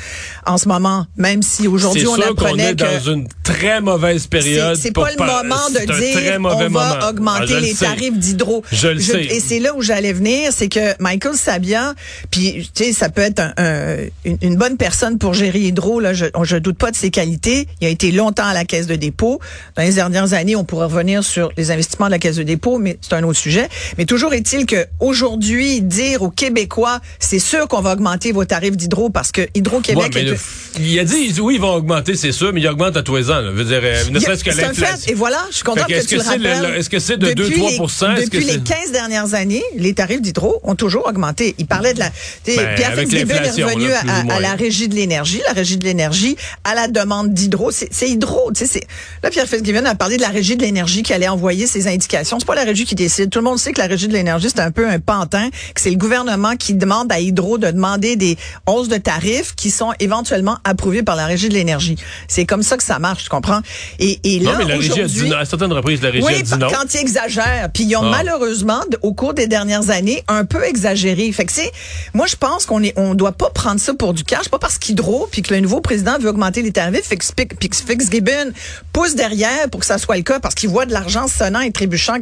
en 0.45 0.57
ce 0.57 0.67
moment, 0.67 1.05
même 1.17 1.41
si 1.41 1.67
aujourd'hui 1.67 2.07
on 2.07 2.15
sûr 2.15 2.25
qu'on 2.35 2.45
apprenait 2.45 2.71
est 2.71 2.75
que 2.79 2.83
dans 3.05 3.11
une 3.13 3.27
très 3.43 3.81
mauvaise 3.81 4.27
période. 4.27 4.77
c'est 4.77 4.91
pas 4.91 5.09
le 5.11 5.17
moment 5.17 5.69
de 5.69 5.93
dire 5.99 6.37
on 6.39 6.41
va 6.49 6.69
moment. 6.69 6.79
Ah, 7.01 7.09
augmenter 7.09 7.59
les 7.59 7.73
sais. 7.73 7.85
Tarifs 7.95 8.17
d'hydro. 8.17 8.63
Je 8.71 8.87
le 8.89 8.99
sais. 8.99 9.23
Et 9.25 9.39
c'est 9.39 9.59
là 9.59 9.75
où 9.75 9.81
j'allais 9.81 10.13
venir, 10.13 10.51
c'est 10.53 10.67
que 10.69 11.01
Michael 11.01 11.35
Sabia, 11.35 11.93
puis 12.31 12.69
tu 12.73 12.83
sais, 12.85 12.93
ça 12.93 13.09
peut 13.09 13.21
être 13.21 13.39
un- 13.39 13.53
un- 13.57 13.97
une, 14.25 14.37
une 14.41 14.55
bonne 14.55 14.77
personne 14.77 15.17
pour 15.17 15.33
gérer 15.33 15.59
hydro. 15.59 15.99
Là, 15.99 16.13
je, 16.13 16.25
je 16.43 16.57
doute 16.57 16.77
pas 16.77 16.91
de 16.91 16.95
ses 16.95 17.09
qualités. 17.09 17.67
Il 17.81 17.87
a 17.87 17.89
été 17.89 18.11
longtemps 18.11 18.45
à 18.47 18.53
la 18.53 18.65
caisse 18.65 18.87
de 18.87 18.95
dépôt. 18.95 19.39
Dans 19.75 19.83
les 19.83 19.93
dernières 19.93 20.33
années, 20.33 20.55
on 20.55 20.63
pourrait 20.63 20.85
revenir 20.87 21.23
sur 21.23 21.51
les 21.57 21.71
investissements 21.71 22.05
de 22.07 22.11
la 22.11 22.19
caisse 22.19 22.35
de 22.35 22.43
dépôt, 22.43 22.77
mais 22.77 22.97
c'est 23.01 23.13
un 23.13 23.23
autre 23.23 23.39
sujet. 23.39 23.67
Mais 23.97 24.05
toujours 24.05 24.33
est-il 24.33 24.65
que 24.65 24.85
aujourd'hui, 24.99 25.81
dire 25.81 26.21
aux 26.23 26.29
Québécois, 26.29 26.99
c'est 27.19 27.39
sûr 27.39 27.67
qu'on 27.67 27.81
va 27.81 27.93
augmenter 27.93 28.31
vos 28.31 28.45
tarifs 28.45 28.75
d'hydro 28.77 29.09
parce 29.09 29.31
que 29.31 29.41
Hydro-Québec 29.55 30.11
mais 30.13 30.21
est 30.21 30.23
le- 30.25 30.37
il 30.79 30.99
a 30.99 31.03
dit, 31.03 31.33
oui, 31.41 31.55
ils 31.55 31.61
vont 31.61 31.73
augmenter, 31.73 32.15
c'est 32.15 32.31
sûr, 32.31 32.51
mais 32.53 32.61
ils 32.61 32.67
augmentent 32.67 32.97
à 32.97 33.03
tous 33.03 33.15
les 33.15 33.29
ans. 33.31 33.39
là. 33.41 33.51
Je 33.51 33.57
veux 33.57 33.63
dire, 33.65 33.79
euh, 33.83 34.03
ne 34.11 34.19
serait-ce 34.19 34.43
que 34.43 34.49
l'inflation. 34.49 34.97
fait. 35.05 35.11
Et 35.11 35.13
voilà, 35.13 35.45
je 35.49 35.55
suis 35.55 35.63
contente 35.63 35.85
Fait 35.85 35.93
que, 35.93 35.97
est-ce 35.99 36.07
tu 36.07 36.15
que 36.17 36.21
le 36.21 36.27
rappelles. 36.27 36.71
le- 36.71 36.77
est-ce 36.77 36.89
que 36.89 36.99
c'est 36.99 37.17
de 37.17 37.27
Depuis 37.27 37.43
2-3 37.61 37.69
les- 37.69 37.75
Est-ce 37.75 37.77
que 37.77 37.84
Depuis 38.25 38.45
les 38.45 38.53
c'est- 38.53 38.63
15 38.63 38.91
dernières 38.91 39.33
années, 39.33 39.63
les 39.75 39.93
tarifs 39.93 40.21
d'hydro 40.21 40.59
ont 40.63 40.75
toujours 40.75 41.05
augmenté. 41.07 41.55
Il 41.57 41.65
parlait 41.67 41.93
de 41.93 41.99
la... 41.99 42.09
Ben, 42.45 42.75
Pierre 42.75 42.93
Fitzgibbon 42.95 43.33
est 43.35 43.63
revenu 43.63 43.87
là, 43.89 44.01
à, 44.29 44.39
la 44.39 44.53
régie 44.55 44.87
de 44.87 44.95
l'énergie, 44.95 45.41
la 45.47 45.53
régie 45.53 45.77
de 45.77 45.83
l'énergie, 45.85 46.35
à 46.63 46.75
la 46.75 46.87
demande 46.87 47.33
d'hydro. 47.33 47.71
C'est 47.71 48.09
hydro. 48.09 48.51
tu 48.53 48.59
sais, 48.65 48.71
c'est- 48.71 48.87
Là, 49.23 49.29
Pierre 49.29 49.47
Fitzgibbon 49.47 49.85
a 49.85 49.95
parlé 49.95 50.17
de 50.17 50.21
la 50.21 50.29
régie 50.29 50.55
de 50.55 50.61
l'énergie 50.63 51.03
qui 51.03 51.13
allait 51.13 51.27
envoyer 51.27 51.67
ses 51.67 51.87
indications. 51.87 52.39
C'est 52.39 52.45
pas 52.45 52.55
la 52.55 52.63
régie 52.63 52.85
qui 52.85 52.95
décide. 52.95 53.29
Tout 53.29 53.39
le 53.39 53.45
monde 53.45 53.59
sait 53.59 53.71
que 53.71 53.79
la 53.79 53.87
régie 53.87 54.07
de 54.07 54.13
l'énergie, 54.13 54.47
c'est 54.49 54.59
un 54.61 54.71
peu 54.71 54.87
un 54.87 54.99
pantin, 54.99 55.49
que 55.73 55.81
c'est 55.81 55.89
le 55.91 55.97
gouvernement 55.97 56.55
qui 56.55 56.73
demande 56.73 57.11
à 57.11 57.19
Hydro 57.19 57.57
de 57.57 57.71
demander 57.71 58.15
des 58.15 58.37
hausses 58.67 58.87
de 58.87 58.97
tarifs 58.97 59.55
qui 59.55 59.71
sont 59.71 59.91
éventuellement 59.99 60.57
approuvées 60.63 61.03
par 61.03 61.15
la 61.15 61.25
régie 61.25 61.49
de 61.49 61.53
l'énergie. 61.53 61.95
C'est 62.27 62.45
comme 62.45 62.63
ça 62.63 62.77
que 62.77 62.83
ça 62.83 62.99
marche, 62.99 63.23
tu 63.23 63.29
comprends? 63.29 63.61
Et, 63.99 64.19
et 64.23 64.39
là, 64.39 64.53
Non, 64.53 64.57
mais 64.59 64.65
la 64.65 64.75
régie 64.75 64.91
a 64.91 64.95
dit 64.95 65.01
aujourd'hui- 65.01 65.29
non. 65.29 65.37
À 65.37 65.45
certaines 65.45 65.73
reprises, 65.73 66.01
la 66.01 66.09
régie 66.11 66.25
oui, 66.25 66.33
a 66.35 66.41
dit 66.41 66.51
non. 66.59 66.67
quand 66.71 66.93
ils 66.93 66.97
exagèrent. 66.99 67.69
Puis 67.75 67.83
ils 67.83 67.95
ont 67.97 68.01
Ah. 68.03 68.09
malheureusement, 68.09 68.79
au 69.03 69.13
cours 69.13 69.33
des 69.35 69.45
dernières 69.47 69.89
années, 69.91 70.23
un 70.27 70.45
peu 70.45 70.63
exagéré. 70.63 71.31
Fait 71.33 71.45
que 71.45 71.51
c'est, 71.51 71.71
moi 72.15 72.25
je 72.25 72.35
pense 72.37 72.65
qu'on 72.65 72.81
est, 72.81 72.93
on 72.97 73.13
doit 73.13 73.33
pas 73.33 73.49
prendre 73.51 73.79
ça 73.79 73.93
pour 73.93 74.13
du 74.15 74.23
cash, 74.23 74.49
pas 74.49 74.57
parce 74.57 74.77
qu'Hydro 74.79 75.27
puis 75.31 75.41
que 75.43 75.53
le 75.53 75.59
nouveau 75.59 75.81
président 75.81 76.17
veut 76.17 76.29
augmenter 76.29 76.61
les 76.63 76.71
tarifs, 76.71 77.03
fait 77.05 77.17
que 77.17 77.25
Spic- 77.25 77.55
puis 77.59 77.69
que 77.69 77.75
Fitzgibbon 77.75 78.53
pousse 78.93 79.13
derrière 79.15 79.69
pour 79.69 79.81
que 79.81 79.85
ça 79.85 79.97
soit 79.99 80.15
le 80.15 80.23
cas, 80.23 80.39
parce 80.39 80.55
qu'il 80.55 80.69
voit 80.69 80.85
de 80.87 80.93
l'argent 80.93 81.27
sonnant 81.27 81.59
et 81.59 81.71
trébuchant 81.71 82.15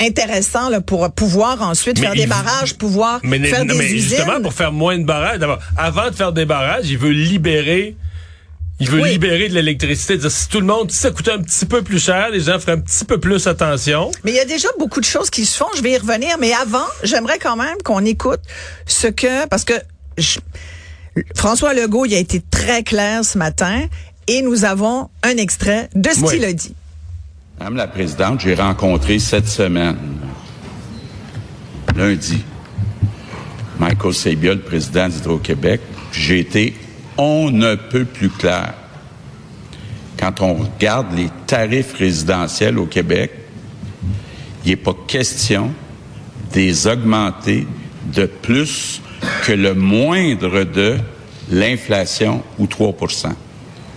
intéressant 0.00 0.68
là, 0.68 0.80
pour 0.80 1.08
pouvoir 1.12 1.62
ensuite 1.62 1.98
Mais 2.00 2.06
faire 2.06 2.14
il- 2.16 2.22
des 2.22 2.26
barrages, 2.26 2.74
pouvoir 2.74 3.20
Mais, 3.22 3.38
faire 3.44 3.60
non, 3.64 3.72
des 3.72 3.78
mais 3.78 3.84
usines. 3.92 4.16
justement, 4.18 4.40
pour 4.42 4.52
faire 4.52 4.72
moins 4.72 4.98
de 4.98 5.04
barrages, 5.04 5.38
d'abord, 5.38 5.60
avant 5.76 6.10
de 6.10 6.14
faire 6.16 6.32
des 6.32 6.44
barrages, 6.46 6.90
il 6.90 6.98
veut 6.98 7.10
libérer. 7.10 7.96
Il 8.78 8.90
veut 8.90 9.00
Oui. 9.00 9.10
libérer 9.12 9.48
de 9.48 9.54
l'électricité. 9.54 10.18
Si 10.28 10.48
tout 10.48 10.60
le 10.60 10.66
monde, 10.66 10.90
si 10.90 10.98
ça 10.98 11.10
coûtait 11.10 11.32
un 11.32 11.40
petit 11.42 11.64
peu 11.64 11.80
plus 11.82 11.98
cher, 11.98 12.28
les 12.30 12.40
gens 12.40 12.58
feraient 12.58 12.72
un 12.72 12.80
petit 12.80 13.06
peu 13.06 13.18
plus 13.18 13.46
attention. 13.46 14.10
Mais 14.22 14.32
il 14.32 14.36
y 14.36 14.40
a 14.40 14.44
déjà 14.44 14.68
beaucoup 14.78 15.00
de 15.00 15.06
choses 15.06 15.30
qui 15.30 15.46
se 15.46 15.56
font. 15.56 15.68
Je 15.76 15.80
vais 15.82 15.92
y 15.92 15.96
revenir. 15.96 16.36
Mais 16.38 16.52
avant, 16.52 16.84
j'aimerais 17.02 17.38
quand 17.38 17.56
même 17.56 17.76
qu'on 17.82 18.04
écoute 18.04 18.40
ce 18.86 19.06
que, 19.06 19.46
parce 19.48 19.64
que 19.64 19.72
je- 20.18 20.40
François 21.34 21.72
Legault, 21.72 22.04
il 22.04 22.14
a 22.14 22.18
été 22.18 22.42
très 22.50 22.82
clair 22.82 23.24
ce 23.24 23.38
matin 23.38 23.80
et 24.26 24.42
nous 24.42 24.66
avons 24.66 25.08
un 25.22 25.36
extrait 25.38 25.88
de 25.94 26.10
ce 26.10 26.20
Oui. 26.20 26.34
qu'il 26.34 26.44
a 26.44 26.52
dit. 26.52 26.74
Madame 27.58 27.76
la 27.76 27.86
Présidente, 27.86 28.40
j'ai 28.40 28.54
rencontré 28.54 29.18
cette 29.18 29.48
semaine, 29.48 29.96
lundi, 31.96 32.44
Michael 33.78 34.12
Sabia, 34.12 34.52
le 34.54 34.60
président 34.60 35.08
d'Hydro-Québec. 35.08 35.80
J'ai 36.12 36.40
été 36.40 36.74
on 37.18 37.50
ne 37.50 37.74
peut 37.74 38.04
plus 38.04 38.30
clair. 38.30 38.74
Quand 40.18 40.40
on 40.40 40.54
regarde 40.54 41.14
les 41.14 41.28
tarifs 41.46 41.94
résidentiels 41.94 42.78
au 42.78 42.86
Québec, 42.86 43.30
il 44.64 44.70
n'est 44.70 44.76
pas 44.76 44.94
question 45.06 45.70
des 46.52 46.86
augmenter 46.86 47.66
de 48.14 48.26
plus 48.26 49.00
que 49.44 49.52
le 49.52 49.74
moindre 49.74 50.64
de 50.64 50.96
l'inflation 51.50 52.42
ou 52.58 52.66
3% 52.66 53.32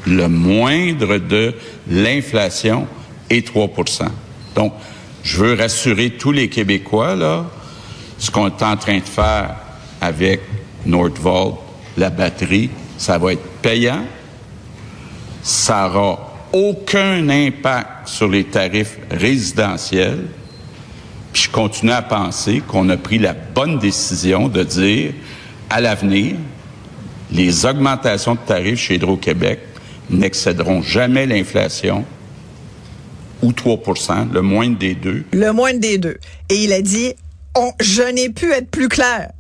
Le 0.08 0.28
moindre 0.28 1.18
de 1.18 1.54
l'inflation 1.90 2.88
est 3.30 3.48
3% 3.48 4.06
Donc, 4.56 4.74
je 5.24 5.38
veux 5.38 5.54
rassurer 5.54 6.12
tous 6.12 6.32
les 6.32 6.50
Québécois, 6.50 7.16
là, 7.16 7.46
ce 8.18 8.32
qu'on 8.32 8.48
est 8.48 8.64
en 8.64 8.78
train 8.78 8.98
de 9.00 9.04
faire 9.04 9.56
avec 10.02 10.42
Nordvolt, 10.86 11.56
la 11.98 12.10
batterie, 12.10 12.70
ça 13.00 13.18
va 13.18 13.34
être 13.34 13.48
payant. 13.62 14.06
Ça 15.42 15.88
n'aura 15.88 16.36
aucun 16.52 17.30
impact 17.30 18.08
sur 18.08 18.28
les 18.28 18.44
tarifs 18.44 19.00
résidentiels. 19.10 20.26
Puis 21.32 21.44
je 21.44 21.50
continue 21.50 21.94
à 21.94 22.02
penser 22.02 22.62
qu'on 22.68 22.90
a 22.90 22.98
pris 22.98 23.18
la 23.18 23.34
bonne 23.34 23.80
décision 23.80 24.50
de 24.50 24.64
dire, 24.64 25.14
à 25.70 25.80
l'avenir, 25.80 26.36
les 27.32 27.66
augmentations 27.66 28.36
de 28.36 28.40
tarifs 28.46 28.80
chez 28.80 28.96
Hydro-Québec 28.96 29.60
n'excéderont 30.10 30.82
jamais 30.82 31.26
l'inflation 31.26 32.04
ou 33.42 33.52
3% 33.52 34.34
le 34.34 34.42
moindre 34.42 34.78
des 34.78 34.96
deux. 34.96 35.24
Le 35.32 35.54
moindre 35.54 35.80
des 35.80 35.98
deux. 35.98 36.18
Et 36.50 36.64
il 36.64 36.74
a 36.74 36.82
dit, 36.82 37.14
je 37.80 38.02
n'ai 38.02 38.30
pu 38.30 38.52
être 38.52 38.70
plus 38.70 38.90
clair. 38.90 39.32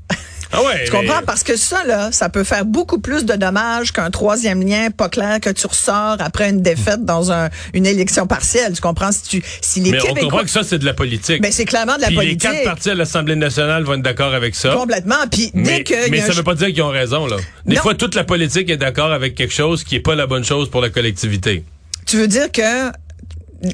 Ah 0.52 0.64
ouais, 0.64 0.86
tu 0.86 0.92
comprends? 0.92 1.22
Parce 1.26 1.44
que 1.44 1.56
ça, 1.56 1.84
là, 1.86 2.12
ça 2.12 2.28
peut 2.30 2.44
faire 2.44 2.66
beaucoup 2.66 3.00
plus 3.00 3.24
de 3.24 3.34
dommages 3.36 3.92
qu'un 3.92 4.10
troisième 4.10 4.66
lien 4.66 4.90
pas 4.90 5.08
clair 5.08 5.40
que 5.40 5.50
tu 5.52 5.68
ressors 5.68 6.18
après 6.20 6.50
une 6.50 6.62
défaite 6.62 7.06
dans 7.06 7.32
un, 7.32 7.50
une 7.74 7.86
élection 7.86 8.26
partielle. 8.26 8.74
Tu 8.74 8.82
comprends? 8.82 9.12
Si, 9.12 9.22
tu, 9.24 9.44
si 9.62 9.80
les 9.80 9.92
mais 9.92 9.98
Québécois... 10.00 10.20
on 10.22 10.26
comprend 10.26 10.44
que 10.44 10.50
ça, 10.50 10.64
c'est 10.64 10.80
de 10.80 10.86
la 10.86 10.94
politique. 10.96 11.40
Mais 11.42 11.52
c'est 11.52 11.66
clairement 11.66 11.98
de 11.98 12.02
la 12.02 12.08
Puis 12.08 12.16
politique. 12.16 12.44
les 12.50 12.56
quatre 12.56 12.64
partis 12.64 12.90
à 12.90 12.96
l'Assemblée 12.96 13.36
nationale 13.36 13.84
vont 13.84 13.94
être 13.94 14.02
d'accord 14.02 14.34
avec 14.34 14.56
ça. 14.56 14.72
Complètement. 14.74 15.16
Puis 15.32 15.52
dès 15.54 15.62
Mais, 15.62 15.84
que... 15.84 16.10
mais 16.10 16.22
ça 16.22 16.32
un- 16.32 16.36
veut 16.36 16.44
pas 16.44 16.56
dire 16.56 16.68
qu'ils 16.70 16.82
ont 16.82 16.90
raison, 16.90 17.28
là. 17.28 17.38
Des 17.66 17.76
Non. 17.76 17.82
fois, 17.82 17.94
toute 17.94 18.16
la 18.16 18.24
politique 18.24 18.70
est 18.72 18.78
d'accord 18.78 19.12
avec 19.12 19.36
quelque 19.36 19.54
chose 19.54 19.84
qui 19.84 19.96
est 19.98 20.00
pas 20.02 20.16
la 20.16 20.26
bonne 20.26 20.44
chose 20.44 20.70
pour 20.72 20.82
la 20.82 20.90
collectivité. 20.90 21.64
Tu 22.08 22.18
veux 22.18 22.28
dire 22.28 22.52
que 22.52 22.90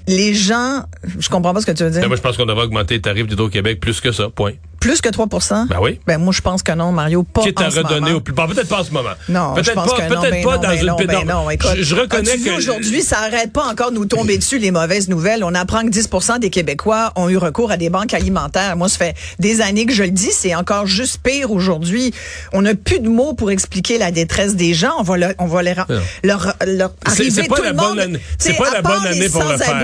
les 0.07 0.33
gens... 0.33 0.83
Je 1.19 1.29
comprends 1.29 1.53
pas 1.53 1.61
ce 1.61 1.65
que 1.67 1.71
tu 1.71 1.83
veux 1.83 1.91
dire. 1.91 2.01
Ben, 2.01 2.07
moi, 2.07 2.17
je 2.17 2.21
pense 2.21 2.35
qu'on 2.37 2.45
devrait 2.45 2.65
augmenter 2.65 2.95
les 2.95 3.01
tarifs 3.01 3.27
d'Hydro-Québec 3.27 3.79
plus 3.79 4.01
que 4.01 4.11
ça, 4.11 4.29
point. 4.29 4.53
Plus 4.85 5.01
que 5.01 5.09
3 5.09 5.25
Ben 5.67 5.77
oui. 5.81 5.99
Ben 6.05 6.19
moi, 6.19 6.31
je 6.31 6.41
pense 6.41 6.61
que 6.61 6.71
non, 6.71 6.91
Mario. 6.91 7.23
Pas 7.23 7.41
Quitte 7.41 7.59
à 7.59 7.69
redonner 7.69 8.11
au 8.11 8.21
plus... 8.21 8.33
Bon, 8.35 8.45
peut-être 8.47 8.67
pas 8.67 8.81
en 8.81 8.83
ce 8.83 8.91
moment. 8.91 9.09
Non, 9.27 9.55
peut-être 9.55 9.65
je 9.65 9.71
pense 9.71 9.89
pas, 9.91 9.97
que 9.97 10.13
non, 10.13 10.21
peut-être 10.21 10.31
ben 10.31 10.43
pas 10.43 10.55
non, 10.57 10.61
dans 10.61 10.67
ben 10.69 10.79
une... 10.79 10.85
non, 10.85 10.95
ben 10.97 11.25
non, 11.27 11.49
écoute, 11.49 11.71
je, 11.77 11.81
je 11.81 11.95
reconnais 11.95 12.37
que... 12.37 12.51
aujourd'hui, 12.55 13.01
ça 13.01 13.17
arrête 13.21 13.51
pas 13.51 13.65
encore 13.65 13.89
de 13.89 13.95
nous 13.95 14.05
tomber 14.05 14.37
dessus 14.37 14.59
les 14.59 14.69
mauvaises 14.69 15.09
nouvelles. 15.09 15.43
On 15.43 15.55
apprend 15.55 15.81
que 15.81 15.89
10% 15.89 16.37
des 16.37 16.51
Québécois 16.51 17.13
ont 17.15 17.29
eu 17.29 17.37
recours 17.37 17.71
à 17.71 17.77
des 17.77 17.89
banques 17.89 18.13
alimentaires. 18.13 18.77
Moi, 18.77 18.87
ça 18.87 18.97
fait 18.99 19.15
des 19.39 19.61
années 19.61 19.87
que 19.87 19.93
je 19.93 20.03
le 20.03 20.11
dis, 20.11 20.31
c'est 20.31 20.53
encore 20.53 20.85
juste 20.85 21.17
pire 21.23 21.49
aujourd'hui. 21.49 22.13
On 22.53 22.61
n'a 22.61 22.75
plus 22.75 22.99
de 22.99 23.09
mots 23.09 23.33
pour 23.33 23.49
expliquer 23.49 23.97
la 23.97 24.11
détresse 24.11 24.55
des 24.55 24.75
gens. 24.75 24.93
On 24.99 25.03
va, 25.03 25.17
le- 25.17 25.35
on 25.39 25.47
va 25.47 25.63
les 25.63 25.73
Non. 25.73 25.85
leur, 26.23 26.53
leur 26.67 26.91
C'est- 27.07 27.21
arriver 27.21 27.31
c'est 27.41 27.47
pas 27.47 27.55
tout 27.55 27.63
la 27.63 27.71
le 27.71 27.75
bonne 27.75 28.11
monde. 28.11 28.19
c'est 28.37 28.53
pas 28.53 28.69
la 28.71 28.83
bonne 28.83 29.03
année 29.07 29.29
pour 29.29 29.41
le 29.43 29.57
faire, 29.57 29.75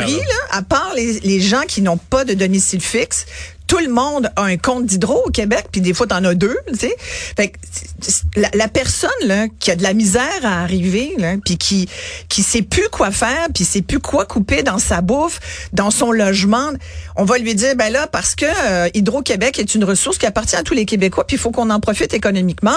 à 0.52 0.62
part 0.62 0.92
les 0.96 1.42
gens 1.42 1.64
qui 1.68 1.82
n'ont 1.82 1.98
pas 1.98 2.24
de 2.24 2.36
domicile 2.36 2.82
fixe, 2.82 3.26
tout 3.72 3.78
le 3.80 3.90
monde 3.94 4.30
a 4.36 4.42
un 4.44 4.58
compte 4.58 4.86
d'hydro 4.86 5.24
au 5.26 5.30
Québec, 5.32 5.68
puis 5.72 5.80
des 5.80 5.94
fois, 5.94 6.06
t'en 6.06 6.26
as 6.26 6.34
deux, 6.34 6.58
tu 6.74 6.78
sais. 6.80 6.94
Fait 7.00 7.48
que 7.48 7.58
la, 8.36 8.50
la 8.54 8.68
personne 8.68 9.10
là, 9.24 9.46
qui 9.62 9.72
a 9.72 9.78
de 9.78 9.84
la 9.84 9.94
misère 9.94 10.28
à 10.44 10.62
arriver, 10.62 11.14
là, 11.18 11.36
puis 11.46 11.58
qui 11.58 11.88
qui 12.28 12.44
sait 12.44 12.64
plus 12.64 12.90
quoi 12.92 13.12
faire, 13.12 13.48
puis 13.56 13.64
sait 13.64 13.82
plus 13.82 14.00
quoi 14.00 14.26
couper 14.26 14.62
dans 14.62 14.78
sa 14.78 15.00
bouffe, 15.00 15.40
dans 15.72 15.90
son 15.90 16.12
logement, 16.12 16.72
on 17.16 17.24
va 17.24 17.38
lui 17.38 17.56
dire, 17.56 17.78
ben 17.78 17.94
là, 17.94 18.08
parce 18.08 18.36
que 18.36 18.46
euh, 18.46 18.90
Hydro-Québec 18.94 19.58
est 19.58 19.74
une 19.74 19.86
ressource 19.86 20.18
qui 20.18 20.26
appartient 20.26 20.58
à 20.58 20.64
tous 20.64 20.74
les 20.74 20.84
Québécois, 20.86 21.26
puis 21.26 21.38
il 21.38 21.40
faut 21.40 21.52
qu'on 21.52 21.70
en 21.70 21.80
profite 21.80 22.14
économiquement, 22.14 22.76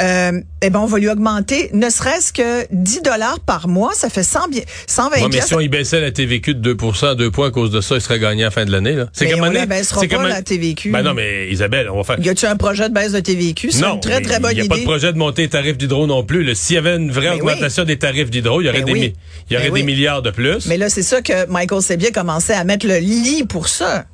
euh, 0.00 0.40
eh 0.60 0.70
ben 0.70 0.80
on 0.80 0.86
va 0.86 0.98
lui 0.98 1.08
augmenter, 1.08 1.70
ne 1.72 1.88
serait-ce 1.88 2.32
que 2.32 2.66
10 2.72 3.02
dollars 3.02 3.38
par 3.38 3.68
mois, 3.68 3.92
ça 3.94 4.08
fait 4.08 4.24
100, 4.24 4.48
bi- 4.48 4.64
120 4.88 5.10
Ouais, 5.22 5.28
mais 5.32 5.40
si 5.40 5.54
on 5.54 5.60
y 5.60 5.68
baissait 5.68 6.00
la 6.00 6.10
TVQ 6.10 6.54
de 6.56 6.74
2% 6.74 7.06
à 7.10 7.14
2 7.14 7.30
points 7.30 7.48
à 7.48 7.50
cause 7.52 7.70
de 7.70 7.80
ça, 7.80 7.94
il 7.94 8.00
serait 8.00 8.18
gagnant 8.18 8.42
à 8.42 8.44
la 8.46 8.50
fin 8.50 8.64
de 8.64 8.72
l'année. 8.72 8.94
là. 8.94 9.06
C'est 9.12 9.30
comme 9.30 9.40
on 9.40 9.44
année- 9.44 9.54
la 9.60 9.66
baissera 9.66 10.00
c'est 10.00 10.08
pas, 10.08 10.16
comme 10.16 10.26
un- 10.26 10.31
la 10.32 10.42
TVQ. 10.42 10.90
Ben 10.90 11.02
non, 11.02 11.14
mais 11.14 11.48
Isabelle, 11.50 11.88
on 11.90 11.96
va 11.98 12.04
faire... 12.04 12.24
Y 12.24 12.28
a-tu 12.28 12.46
un 12.46 12.56
projet 12.56 12.88
de 12.88 12.94
baisse 12.94 13.12
de 13.12 13.20
TVQ? 13.20 13.70
C'est 13.70 13.80
Non, 13.82 13.94
une 13.94 14.00
très, 14.00 14.20
très 14.20 14.40
bonne 14.40 14.52
il 14.52 14.54
n'y 14.54 14.60
a 14.60 14.64
idée. 14.64 14.68
pas 14.68 14.78
de 14.78 14.84
projet 14.84 15.12
de 15.12 15.18
monter 15.18 15.42
les 15.42 15.48
tarifs 15.48 15.76
d'hydro 15.78 16.06
non 16.06 16.22
plus. 16.24 16.54
S'il 16.54 16.74
y 16.74 16.78
avait 16.78 16.96
une 16.96 17.10
vraie 17.10 17.30
oui. 17.30 17.36
augmentation 17.40 17.84
des 17.84 17.98
tarifs 17.98 18.30
d'hydro, 18.30 18.60
il 18.60 18.66
y 18.66 18.68
aurait, 18.68 18.82
des, 18.82 18.92
oui. 18.92 19.00
mi- 19.00 19.12
il 19.50 19.54
y 19.54 19.56
aurait 19.56 19.66
des 19.66 19.70
oui. 19.70 19.82
milliards 19.84 20.22
de 20.22 20.30
plus. 20.30 20.66
Mais 20.66 20.76
là, 20.76 20.88
c'est 20.88 21.02
ça 21.02 21.22
que 21.22 21.46
Michael 21.48 21.82
Sébier 21.82 22.10
commençait 22.12 22.54
à 22.54 22.64
mettre 22.64 22.86
le 22.86 22.98
lit 22.98 23.44
pour 23.48 23.68
ça. 23.68 24.04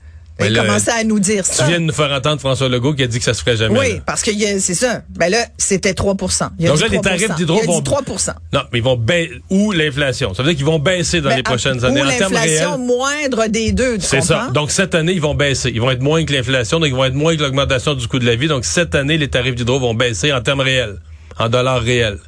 Il 0.40 0.56
commençait 0.56 0.92
à 0.92 1.04
nous 1.04 1.18
dire 1.18 1.44
tu 1.44 1.54
ça. 1.54 1.66
viens 1.66 1.80
de 1.80 1.84
nous 1.84 1.92
faire 1.92 2.12
entendre 2.12 2.40
François 2.40 2.68
Legault 2.68 2.94
qui 2.94 3.02
a 3.02 3.06
dit 3.08 3.18
que 3.18 3.24
ça 3.24 3.34
se 3.34 3.40
ferait 3.42 3.56
jamais. 3.56 3.78
Oui, 3.78 3.92
là. 3.94 4.00
parce 4.06 4.22
que 4.22 4.30
c'est 4.60 4.74
ça. 4.74 5.02
Ben 5.10 5.30
là, 5.30 5.46
c'était 5.58 5.94
3 5.94 6.14
Il 6.58 6.66
a 6.66 6.68
Donc 6.68 6.76
dit 6.78 6.82
là, 6.84 6.88
les 6.88 6.96
3 6.98 7.02
tarifs 7.02 7.34
d'hydro 7.36 7.60
vont- 7.62 7.80
3% 7.80 8.32
Non, 8.52 8.60
mais 8.72 8.78
ils 8.78 8.84
vont 8.84 8.96
baisser. 8.96 9.40
Ou 9.50 9.72
l'inflation. 9.72 10.34
Ça 10.34 10.42
veut 10.42 10.50
dire 10.50 10.56
qu'ils 10.56 10.66
vont 10.66 10.78
baisser 10.78 11.20
dans 11.20 11.30
Ben, 11.30 11.36
les 11.36 11.42
prochaines 11.42 11.84
à- 11.84 11.88
années. 11.88 12.02
Ou 12.02 12.04
l'inflation 12.04 12.78
moindre 12.78 13.46
des 13.48 13.72
deux, 13.72 13.98
tu 13.98 14.04
C'est 14.06 14.20
ça. 14.20 14.48
Donc 14.54 14.70
cette 14.70 14.94
année, 14.94 15.12
ils 15.12 15.20
vont 15.20 15.34
baisser. 15.34 15.70
Ils 15.74 15.80
vont 15.80 15.90
être 15.90 16.02
moins 16.02 16.24
que 16.24 16.32
l'inflation, 16.32 16.78
donc 16.78 16.88
ils 16.88 16.94
vont 16.94 17.04
être 17.04 17.14
moins 17.14 17.36
que 17.36 17.42
l'augmentation 17.42 17.94
du 17.94 18.06
coût 18.06 18.18
de 18.18 18.26
la 18.26 18.36
vie. 18.36 18.48
Donc 18.48 18.64
cette 18.64 18.94
année, 18.94 19.18
les 19.18 19.28
tarifs 19.28 19.54
d'hydro 19.56 19.80
vont 19.80 19.94
baisser 19.94 20.32
en 20.32 20.40
termes 20.40 20.60
réels, 20.60 20.98
en 21.38 21.48
dollars 21.48 21.82
réels. 21.82 22.18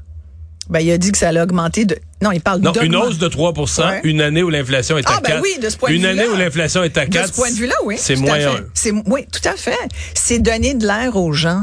Ben, 0.69 0.81
il 0.81 0.91
a 0.91 0.99
dit 0.99 1.11
que 1.13 1.19
ça 1.19 1.29
allait 1.29 1.41
augmenter 1.41 1.85
de... 1.85 1.97
Non, 2.23 2.33
il 2.33 2.41
parle 2.41 2.61
Non, 2.61 2.73
une 2.83 2.97
hausse 2.97 3.19
de 3.19 3.29
3 3.29 3.53
Ouais. 3.57 4.01
une 4.05 4.21
année 4.21 4.43
où 4.43 4.51
l'inflation 4.51 4.99
est 4.99 5.07
à 5.09 5.15
Ah, 5.17 5.21
4. 5.23 5.37
ben 5.37 5.41
oui, 5.43 5.59
de 5.63 5.69
ce 5.71 5.77
point 5.77 5.89
de 5.91 5.95
Une 5.95 6.05
année 6.05 6.27
où 6.27 6.37
l'inflation 6.37 6.83
est 6.83 6.97
à 6.99 7.07
4. 7.07 7.23
De 7.29 7.33
ce 7.33 7.37
point 7.37 7.51
de 7.51 7.55
vue-là, 7.57 7.75
oui. 7.85 7.97
C'est 7.99 8.15
tout 8.15 8.23
à 8.25 8.27
moins 8.27 8.37
fait. 8.37 8.45
1. 8.47 8.65
C'est, 8.75 8.93
oui, 9.07 9.27
tout 9.33 9.49
à 9.49 9.57
fait. 9.57 9.79
C'est 10.15 10.39
donner 10.39 10.75
de 10.75 10.87
l'air 10.87 11.17
aux 11.17 11.33
gens. 11.33 11.63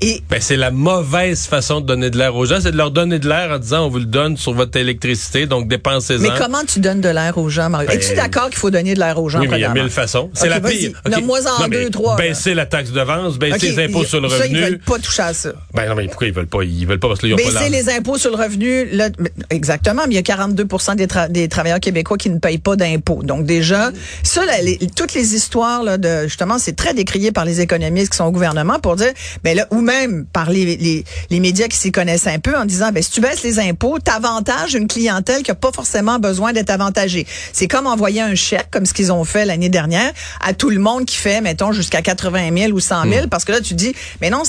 Et 0.00 0.22
Ben, 0.30 0.40
c'est 0.40 0.56
la 0.56 0.70
mauvaise 0.70 1.46
façon 1.46 1.80
de 1.80 1.86
donner 1.86 2.10
de 2.10 2.18
l'air 2.18 2.34
aux 2.36 2.46
gens, 2.46 2.58
c'est 2.60 2.72
de 2.72 2.76
leur 2.76 2.90
donner 2.90 3.18
de 3.18 3.28
l'air 3.28 3.50
en 3.52 3.58
disant 3.58 3.86
on 3.86 3.88
vous 3.88 3.98
le 3.98 4.04
donne 4.04 4.36
sur 4.36 4.52
votre 4.52 4.76
électricité, 4.78 5.46
donc 5.46 5.68
dépensez-en. 5.68 6.20
Mais 6.20 6.28
comment 6.38 6.64
tu 6.66 6.80
donnes 6.80 7.00
de 7.00 7.08
l'air 7.08 7.38
aux 7.38 7.48
gens, 7.48 7.68
Mario? 7.70 7.88
Ben, 7.88 7.98
Es-tu 7.98 8.14
d'accord 8.14 8.46
qu'il 8.46 8.58
faut 8.58 8.70
donner 8.70 8.94
de 8.94 8.98
l'air 9.00 9.20
aux 9.20 9.28
gens? 9.28 9.40
Oui, 9.40 9.48
mais 9.48 9.58
il 9.58 9.62
y 9.62 9.64
a 9.64 9.72
mille 9.72 9.90
façons. 9.90 10.30
C'est 10.34 10.48
la 10.48 10.60
pire. 10.60 10.90
Ok. 11.04 11.12
Nomme-moi 11.12 11.38
en 11.58 11.62
Non, 11.62 11.68
deux, 11.68 11.90
trois. 11.90 12.16
là. 12.16 12.22
Baisser 12.28 12.54
la 12.54 12.66
taxe 12.66 12.90
de 12.90 13.00
vente, 13.00 13.38
baisser 13.38 13.70
les 13.70 13.84
impôts 13.84 14.04
sur 14.04 14.20
le 14.20 14.28
Ça, 14.28 14.36
ils 14.38 14.42
revenu. 14.42 14.60
veulent 14.60 14.78
pas 14.78 14.98
toucher 14.98 15.22
à 15.22 15.34
ça. 15.34 15.50
Ben 15.74 15.88
non, 15.88 15.94
mais 15.94 16.06
pourquoi 16.06 16.26
ils 16.26 16.32
veulent 16.32 16.46
pas? 16.46 16.62
Ils 16.64 16.86
veulent 16.86 16.98
pas 16.98 17.08
parce 17.08 17.20
qu'ils 17.20 17.32
ont 17.32 17.36
Baisser 17.36 17.68
les 17.70 17.88
impôts 17.90 18.18
sur 18.18 18.30
le 18.36 18.42
revenu, 18.42 18.86
là, 18.92 19.08
exactement, 19.50 20.02
mais 20.06 20.14
il 20.14 20.16
y 20.16 20.18
a 20.18 20.22
42 20.22 20.64
des, 20.64 21.06
tra- 21.06 21.30
des 21.30 21.48
travailleurs 21.48 21.80
québécois 21.80 22.16
qui 22.18 22.30
ne 22.30 22.38
payent 22.38 22.58
pas 22.58 22.76
d'impôts. 22.76 23.22
Donc 23.22 23.44
déjà, 23.46 23.90
ça, 24.22 24.44
là, 24.44 24.60
les- 24.62 24.78
toutes 24.94 25.14
les 25.14 25.34
histoires 25.34 25.82
là, 25.82 25.98
de 25.98 26.24
justement, 26.24 26.58
c'est 26.58 26.74
très 26.76 26.94
décrié 26.94 27.32
par 27.32 27.44
les 27.44 27.60
économistes 27.60 28.10
qui 28.12 28.16
sont 28.16 28.24
au 28.24 28.32
gouvernement 28.32 28.78
pour 28.80 28.96
dire, 28.96 29.12
ben 29.44 29.56
là, 29.56 29.66
ou 29.70 29.80
même 29.80 30.26
par 30.26 30.50
les, 30.50 30.76
les, 30.76 31.04
les 31.30 31.40
médias 31.40 31.68
qui 31.68 31.76
s'y 31.76 31.92
connaissent 31.92 32.26
un 32.26 32.38
peu 32.38 32.56
en 32.56 32.64
disant, 32.64 32.90
ben 32.92 33.02
si 33.02 33.10
tu 33.10 33.20
baisses 33.20 33.42
les 33.42 33.58
impôts, 33.58 33.98
t'avantages 33.98 34.74
une 34.74 34.88
clientèle 34.88 35.42
qui 35.42 35.50
a 35.50 35.54
pas 35.54 35.72
forcément 35.72 36.18
besoin 36.18 36.52
d'être 36.52 36.70
avantagée. 36.70 37.26
C'est 37.52 37.68
comme 37.68 37.86
envoyer 37.86 38.20
un 38.20 38.34
chèque, 38.34 38.68
comme 38.70 38.86
ce 38.86 38.94
qu'ils 38.94 39.12
ont 39.12 39.24
fait 39.24 39.44
l'année 39.44 39.68
dernière, 39.68 40.12
à 40.40 40.52
tout 40.54 40.70
le 40.70 40.78
monde 40.78 41.04
qui 41.06 41.16
fait, 41.16 41.40
mettons, 41.40 41.72
jusqu'à 41.72 42.02
80 42.02 42.50
000 42.56 42.72
ou 42.72 42.80
100 42.80 43.04
000, 43.10 43.28
parce 43.28 43.44
que 43.44 43.52
là, 43.52 43.60
tu 43.60 43.74
dis, 43.74 43.94
mais 44.20 44.30
non, 44.30 44.42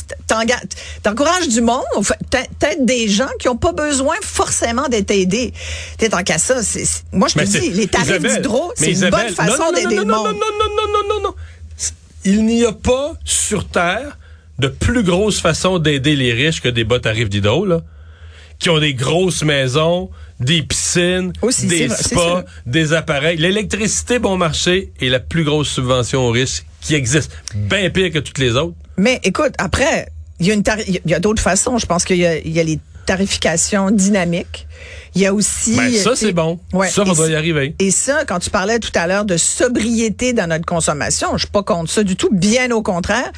t'encourages 1.03 1.47
du 1.47 1.61
monde, 1.61 1.83
t'aides 2.29 2.85
des 2.85 3.07
gens 3.07 3.29
qui 3.39 3.49
ont 3.49 3.57
pas 3.57 3.71
besoin 3.73 4.15
forcément 4.21 4.87
d'être 4.89 5.11
aidés. 5.11 5.53
T'es 5.97 6.09
tant 6.09 6.23
qu'à 6.23 6.37
ça, 6.37 6.63
c'est- 6.63 7.03
moi, 7.11 7.27
je 7.27 7.33
te 7.35 7.39
Mais 7.39 7.45
dis, 7.45 7.69
les 7.71 7.87
tarifs 7.87 8.21
d'hydro, 8.21 8.71
c'est 8.75 8.91
une 8.91 9.09
bonne 9.09 9.29
façon 9.29 9.57
non, 9.57 9.65
non, 9.65 9.71
d'aider 9.73 9.95
non, 9.95 10.01
le 10.01 10.05
non, 10.07 10.17
monde. 10.17 10.27
Non, 10.27 10.33
non, 10.33 10.39
non, 10.59 10.75
non, 10.75 10.91
non, 11.09 11.15
non, 11.15 11.21
non. 11.29 11.35
Il 12.25 12.45
n'y 12.45 12.65
a 12.65 12.73
pas 12.73 13.13
sur 13.23 13.67
Terre 13.69 14.17
de 14.59 14.67
plus 14.67 15.03
grosse 15.03 15.39
façon 15.39 15.79
d'aider 15.79 16.15
les 16.15 16.33
riches 16.33 16.61
que 16.61 16.69
des 16.69 16.83
bas 16.83 16.99
tarifs 16.99 17.29
d'hydro, 17.29 17.65
là, 17.65 17.81
qui 18.59 18.69
ont 18.69 18.79
des 18.79 18.93
grosses 18.93 19.43
maisons, 19.43 20.09
des 20.39 20.63
piscines, 20.63 21.31
Aussi, 21.41 21.69
c'est 21.69 21.87
des 21.87 21.89
spas, 21.89 22.43
des 22.65 22.93
appareils. 22.93 23.37
L'électricité 23.37 24.19
bon 24.19 24.37
marché 24.37 24.91
est 24.99 25.09
la 25.09 25.19
plus 25.19 25.43
grosse 25.43 25.69
subvention 25.69 26.21
aux 26.27 26.31
riches 26.31 26.63
qui 26.81 26.95
existe. 26.95 27.31
Bien 27.55 27.89
pire 27.89 28.11
que 28.11 28.19
toutes 28.19 28.39
les 28.39 28.55
autres. 28.55 28.75
Mais 28.97 29.19
écoute, 29.23 29.53
après, 29.59 30.07
il 30.39 30.47
y 30.47 30.51
a 30.51 30.53
une 30.53 30.63
tari- 30.63 31.01
il 31.05 31.11
y 31.11 31.13
a 31.13 31.19
d'autres 31.19 31.41
façons. 31.41 31.77
Je 31.77 31.85
pense 31.85 32.03
qu'il 32.03 32.17
y 32.17 32.21
y 32.21 32.59
a 32.59 32.63
les 32.63 32.79
tarifications 33.07 33.89
dynamiques. 33.89 34.67
Il 35.15 35.21
y 35.21 35.25
a 35.25 35.33
aussi. 35.33 35.75
Ben, 35.75 35.91
ça, 35.91 36.11
sais, 36.15 36.27
c'est 36.27 36.31
bon. 36.31 36.59
ouais, 36.73 36.89
Ça, 36.89 37.01
et 37.01 37.05
faudra 37.07 37.27
y 37.27 37.35
arriver. 37.35 37.73
Et 37.79 37.89
ça, 37.89 38.23
quand 38.27 38.37
tu 38.37 38.51
parlais 38.51 38.77
tout 38.77 38.91
à 38.93 39.07
l'heure 39.07 39.25
de 39.25 39.35
sobriété 39.35 40.33
dans 40.33 40.45
notre 40.47 40.65
consommation, 40.65 41.29
je 41.33 41.39
suis 41.39 41.47
pas 41.47 41.63
contre 41.63 41.89
ça 41.91 42.03
du 42.03 42.15
tout. 42.15 42.29
Bien 42.31 42.69
au 42.69 42.83
contraire. 42.83 43.31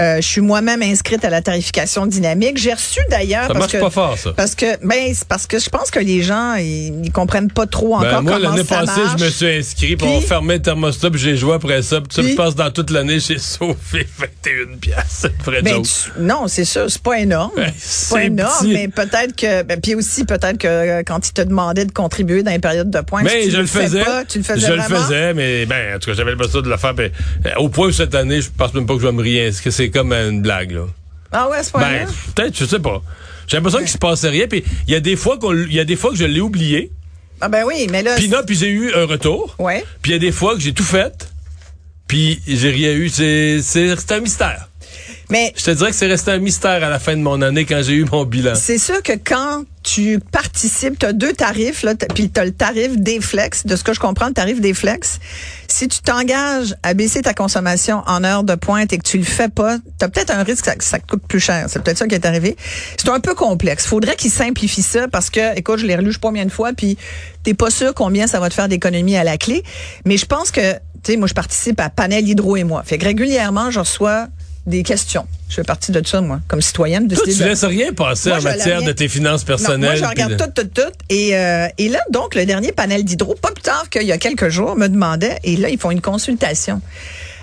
Euh, 0.00 0.16
je 0.22 0.26
suis 0.26 0.40
moi-même 0.40 0.80
inscrite 0.82 1.22
à 1.26 1.30
la 1.30 1.42
tarification 1.42 2.06
dynamique. 2.06 2.56
J'ai 2.56 2.72
reçu 2.72 3.00
d'ailleurs. 3.10 3.42
Ça 3.42 3.48
parce 3.48 3.58
marche 3.58 3.72
que, 3.72 3.78
pas 3.78 3.90
fort, 3.90 4.16
ça. 4.16 4.32
Parce 4.34 4.54
que, 4.54 4.82
ben, 4.86 5.12
c'est 5.14 5.28
parce 5.28 5.46
que 5.46 5.58
je 5.58 5.68
pense 5.68 5.90
que 5.90 5.98
les 5.98 6.22
gens, 6.22 6.54
ils, 6.54 7.04
ils 7.04 7.12
comprennent 7.12 7.50
pas 7.50 7.66
trop 7.66 7.98
Ben, 7.98 8.06
encore 8.08 8.22
moi, 8.22 8.32
comment 8.40 8.48
l'année 8.54 8.64
ça 8.66 8.78
passée, 8.86 9.00
marche. 9.02 9.18
je 9.20 9.24
me 9.24 9.30
suis 9.30 9.46
inscrit, 9.58 9.96
puis 9.96 10.06
on 10.08 10.20
fermait 10.22 10.54
le 10.54 10.62
thermostat, 10.62 11.10
puis 11.10 11.20
j'ai 11.20 11.36
joué 11.36 11.54
après 11.54 11.82
ça. 11.82 12.00
Puis 12.00 12.22
Puis- 12.22 12.30
je 12.30 12.36
pense 12.36 12.54
dans 12.54 12.70
toute 12.70 12.90
l'année, 12.90 13.20
j'ai 13.20 13.38
sauvé 13.38 13.74
21 14.18 14.78
piastres. 14.80 15.28
C'est 15.44 15.62
Ben, 15.62 15.82
tu- 15.82 16.20
non, 16.22 16.48
c'est 16.48 16.64
sûr, 16.64 16.86
c'est 16.90 17.02
pas 17.02 17.18
énorme. 17.18 17.52
Ben, 17.56 17.72
c'est 17.78 18.14
pas 18.14 18.22
énorme, 18.24 18.58
petit. 18.66 18.72
mais 18.72 18.88
peut-être 18.88 19.15
que, 19.36 19.62
ben, 19.62 19.80
puis 19.80 19.94
aussi 19.94 20.24
peut-être 20.24 20.58
que 20.58 20.66
euh, 20.66 21.02
quand 21.04 21.26
il 21.28 21.32
te 21.32 21.42
demandait 21.42 21.84
de 21.84 21.92
contribuer 21.92 22.42
dans 22.42 22.52
une 22.52 22.60
période 22.60 22.90
de 22.90 23.00
pointe. 23.00 23.24
Mais 23.24 23.50
je 23.50 23.58
le, 23.58 23.66
faisais. 23.66 24.02
tu 24.28 24.38
le 24.38 24.44
faisais 24.44 24.60
Je 24.60 24.72
vraiment? 24.72 24.88
le 24.88 25.02
faisais, 25.02 25.34
mais 25.34 25.66
ben, 25.66 25.96
en 25.96 25.98
tout 25.98 26.10
cas, 26.10 26.16
j'avais 26.16 26.30
l'impression 26.30 26.60
de 26.60 26.68
le 26.68 26.76
faire. 26.76 26.94
ben, 26.94 27.10
euh, 27.46 27.50
au 27.56 27.68
point 27.68 27.88
où 27.88 27.92
cette 27.92 28.14
année, 28.14 28.40
je 28.40 28.50
pense 28.56 28.74
même 28.74 28.86
pas 28.86 28.94
que 28.94 29.00
je 29.00 29.06
vais 29.06 29.12
me 29.12 29.62
que 29.62 29.70
c'est 29.70 29.90
comme 29.90 30.12
une 30.12 30.42
blague, 30.42 30.72
là? 30.72 30.86
Ah 31.32 31.48
ouais, 31.48 31.58
à 31.58 31.62
ce 31.62 31.70
point-là? 31.70 32.04
Ben, 32.04 32.08
peut-être, 32.34 32.56
je 32.56 32.64
sais 32.64 32.78
pas. 32.78 33.02
J'ai 33.46 33.56
l'impression 33.56 33.80
qu'il 33.80 33.88
se 33.88 33.98
passait 33.98 34.28
rien. 34.28 34.46
Puis 34.48 34.64
il 34.86 34.92
y 34.92 34.96
a 34.96 35.00
des 35.00 35.16
fois 35.16 35.38
qu'on, 35.38 35.52
il 35.54 35.72
y 35.72 35.80
a 35.80 35.84
des 35.84 35.96
fois 35.96 36.10
que 36.10 36.16
je 36.16 36.24
l'ai 36.24 36.40
oublié. 36.40 36.90
ah 37.40 37.48
ben 37.48 37.64
oui, 37.66 37.86
mais 37.90 38.02
là... 38.02 38.16
Puis 38.16 38.28
non, 38.28 38.38
puis 38.46 38.56
j'ai 38.56 38.68
eu 38.68 38.92
un 38.94 39.06
retour. 39.06 39.54
Ouais. 39.58 39.84
Puis 40.02 40.12
il 40.12 40.14
y 40.14 40.16
a 40.16 40.20
des 40.20 40.32
fois 40.32 40.54
que 40.54 40.60
j'ai 40.60 40.72
tout 40.72 40.84
fait. 40.84 41.28
Puis 42.06 42.40
j'ai 42.46 42.70
rien 42.70 42.92
eu. 42.92 43.08
C'est, 43.08 43.60
c'est, 43.62 43.96
c'est 43.96 44.12
un 44.12 44.20
mystère. 44.20 44.68
Mais 45.30 45.52
Je 45.56 45.64
te 45.64 45.70
dirais 45.72 45.90
que 45.90 45.96
c'est 45.96 46.06
resté 46.06 46.30
un 46.30 46.38
mystère 46.38 46.82
à 46.84 46.88
la 46.88 46.98
fin 46.98 47.16
de 47.16 47.22
mon 47.22 47.42
année 47.42 47.64
quand 47.64 47.82
j'ai 47.82 47.94
eu 47.94 48.04
mon 48.04 48.24
bilan. 48.24 48.54
c'est 48.54 48.78
sûr 48.78 49.02
que 49.02 49.12
quand 49.12 49.64
tu 49.82 50.18
participes, 50.32 50.98
tu 50.98 51.06
as 51.06 51.12
deux 51.12 51.32
tarifs, 51.32 51.84
là, 51.84 51.94
puis 51.94 52.28
tu 52.28 52.40
as 52.40 52.44
le 52.44 52.50
tarif 52.50 52.96
des 52.96 53.20
flex, 53.20 53.66
de 53.66 53.76
ce 53.76 53.84
que 53.84 53.94
je 53.94 54.00
comprends, 54.00 54.26
le 54.26 54.32
tarif 54.32 54.60
des 54.60 54.74
flex. 54.74 55.20
Si 55.68 55.86
tu 55.86 56.00
t'engages 56.00 56.74
à 56.82 56.94
baisser 56.94 57.22
ta 57.22 57.34
consommation 57.34 58.02
en 58.06 58.24
heure 58.24 58.42
de 58.42 58.56
pointe 58.56 58.92
et 58.92 58.98
que 58.98 59.08
tu 59.08 59.16
le 59.16 59.24
fais 59.24 59.48
pas, 59.48 59.78
tu 59.78 60.04
as 60.04 60.08
peut-être 60.08 60.32
un 60.32 60.42
risque 60.42 60.64
que 60.64 60.70
ça, 60.70 60.74
que 60.76 60.84
ça 60.84 60.98
te 60.98 61.06
coûte 61.06 61.22
plus 61.28 61.38
cher. 61.38 61.66
C'est 61.68 61.80
peut-être 61.82 61.98
ça 61.98 62.08
qui 62.08 62.16
est 62.16 62.26
arrivé. 62.26 62.56
C'est 62.96 63.08
un 63.08 63.20
peu 63.20 63.34
complexe. 63.34 63.86
Faudrait 63.86 64.16
qu'ils 64.16 64.32
simplifient 64.32 64.82
ça 64.82 65.06
parce 65.06 65.30
que, 65.30 65.56
écoute, 65.56 65.78
je 65.78 65.86
l'ai 65.86 65.94
relu 65.94 66.08
je 66.08 66.14
sais 66.14 66.18
pas 66.18 66.28
combien 66.28 66.46
de 66.46 66.52
fois, 66.52 66.72
puis 66.72 66.98
t'es 67.44 67.54
pas 67.54 67.70
sûr 67.70 67.94
combien 67.94 68.26
ça 68.26 68.40
va 68.40 68.48
te 68.48 68.54
faire 68.54 68.68
d'économies 68.68 69.16
à 69.16 69.24
la 69.24 69.38
clé. 69.38 69.62
Mais 70.04 70.16
je 70.16 70.26
pense 70.26 70.50
que, 70.50 70.72
tu 70.72 71.12
sais, 71.12 71.16
moi, 71.16 71.28
je 71.28 71.34
participe 71.34 71.78
à 71.78 71.90
Panel 71.90 72.26
Hydro 72.28 72.56
et 72.56 72.64
moi. 72.64 72.82
Fait 72.84 72.98
que 72.98 73.04
régulièrement, 73.04 73.70
je 73.70 73.78
reçois 73.78 74.26
des 74.66 74.82
questions. 74.82 75.26
Je 75.48 75.54
fais 75.54 75.62
partie 75.62 75.92
de 75.92 76.04
ça, 76.06 76.20
moi, 76.20 76.40
comme 76.48 76.60
citoyenne. 76.60 77.06
Toi, 77.08 77.16
décider 77.24 77.32
tu 77.36 77.42
de- 77.44 77.48
laisses 77.48 77.64
rien 77.64 77.92
passer 77.92 78.30
Moi, 78.30 78.38
en 78.38 78.42
matière 78.42 78.78
rien. 78.80 78.86
de 78.88 78.92
tes 78.92 79.08
finances 79.08 79.42
non, 79.42 79.46
personnelles. 79.46 79.80
moi, 79.80 79.94
je 79.94 80.04
regarde 80.04 80.32
de- 80.32 80.44
tout, 80.44 80.50
tout, 80.54 80.66
tout. 80.82 80.92
Et, 81.08 81.36
euh, 81.36 81.68
et 81.78 81.88
là, 81.88 82.00
donc, 82.10 82.34
le 82.34 82.44
dernier 82.46 82.72
panel 82.72 83.04
d'hydro, 83.04 83.34
pas 83.40 83.52
plus 83.52 83.62
tard 83.62 83.88
qu'il 83.90 84.02
y 84.02 84.12
a 84.12 84.18
quelques 84.18 84.48
jours, 84.48 84.74
me 84.76 84.88
demandait, 84.88 85.38
et 85.44 85.56
là, 85.56 85.68
ils 85.68 85.78
font 85.78 85.90
une 85.92 86.00
consultation 86.00 86.80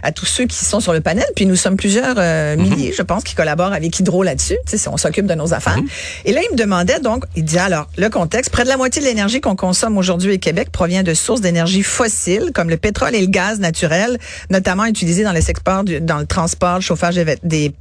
à 0.04 0.12
tous 0.12 0.26
ceux 0.28 0.46
qui 0.46 0.64
sont 0.64 0.80
sur 0.80 0.94
le 0.94 1.02
panel. 1.02 1.26
Puis 1.36 1.46
nous 1.48 1.56
sommes 1.56 1.78
plusieurs 1.78 2.16
euh, 2.18 2.56
milliers, 2.56 2.94
je 2.96 3.02
pense, 3.02 3.24
qui 3.24 3.34
collaborent 3.34 3.74
avec 3.74 3.98
Hydro 4.00 4.22
là-dessus. 4.22 4.58
Tu 4.70 4.78
sais, 4.78 4.88
on 4.90 4.98
s'occupe 4.98 5.26
de 5.26 5.34
nos 5.34 5.54
affaires. 5.54 5.80
Et 6.26 6.34
là, 6.34 6.42
il 6.48 6.54
me 6.54 6.58
demandait 6.58 7.00
donc, 7.00 7.24
il 7.36 7.44
dit 7.46 7.58
alors, 7.58 7.88
le 7.98 8.10
contexte, 8.10 8.52
près 8.52 8.64
de 8.64 8.70
la 8.70 8.78
moitié 8.78 9.02
de 9.02 9.08
l'énergie 9.08 9.42
qu'on 9.42 9.56
consomme 9.56 9.98
aujourd'hui 9.98 10.36
au 10.36 10.38
Québec 10.38 10.70
provient 10.72 11.04
de 11.04 11.14
sources 11.14 11.42
d'énergie 11.42 11.82
fossiles, 11.84 12.52
comme 12.54 12.70
le 12.70 12.78
pétrole 12.78 13.16
et 13.16 13.22
le 13.22 13.28
gaz 13.28 13.60
naturel, 13.60 14.20
notamment 14.50 14.86
utilisés 14.86 15.24
dans 15.24 15.32
les 15.32 15.42
secteurs, 15.42 15.84
du- 15.84 16.02
dans 16.02 16.20
le 16.20 16.26
transport, 16.26 16.76
le 16.76 16.82
chauffage 16.82 17.16
des 17.44 17.74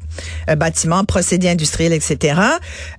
euh, 0.49 0.55
bâtiments, 0.55 1.05
procédés 1.05 1.49
industriels, 1.49 1.93
etc. 1.93 2.35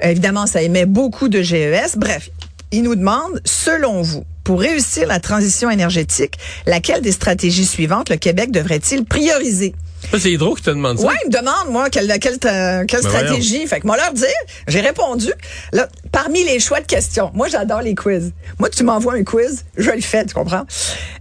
Euh, 0.03 0.09
évidemment, 0.09 0.45
ça 0.47 0.61
émet 0.61 0.85
beaucoup 0.85 1.29
de 1.29 1.41
GES. 1.41 1.95
Bref, 1.97 2.29
il 2.71 2.83
nous 2.83 2.95
demande, 2.95 3.41
selon 3.45 4.01
vous, 4.01 4.25
pour 4.43 4.59
réussir 4.59 5.07
la 5.07 5.19
transition 5.19 5.69
énergétique, 5.69 6.37
laquelle 6.65 7.01
des 7.01 7.11
stratégies 7.11 7.65
suivantes 7.65 8.09
le 8.09 8.17
Québec 8.17 8.51
devrait-il 8.51 9.05
prioriser? 9.05 9.73
C'est 10.17 10.31
Hydro 10.31 10.53
qui 10.55 10.63
te 10.63 10.69
demande 10.69 10.99
ça. 10.99 11.07
Ouais, 11.07 11.13
il 11.23 11.29
me 11.29 11.39
demande, 11.39 11.71
moi, 11.71 11.89
quelle, 11.89 12.07
quelle, 12.19 12.37
quelle 12.37 12.85
Ben 12.87 13.01
stratégie. 13.01 13.65
Fait 13.67 13.79
que 13.79 13.87
moi, 13.87 13.95
leur 13.95 14.11
dire, 14.13 14.27
j'ai 14.67 14.81
répondu. 14.81 15.31
Là, 15.71 15.87
parmi 16.11 16.43
les 16.43 16.59
choix 16.59 16.81
de 16.81 16.85
questions, 16.85 17.31
moi, 17.33 17.47
j'adore 17.47 17.81
les 17.81 17.95
quiz. 17.95 18.33
Moi, 18.59 18.69
tu 18.69 18.83
m'envoies 18.83 19.13
un 19.13 19.23
quiz, 19.23 19.63
je 19.77 19.91
le 19.91 20.01
fais, 20.01 20.25
tu 20.25 20.33
comprends? 20.33 20.63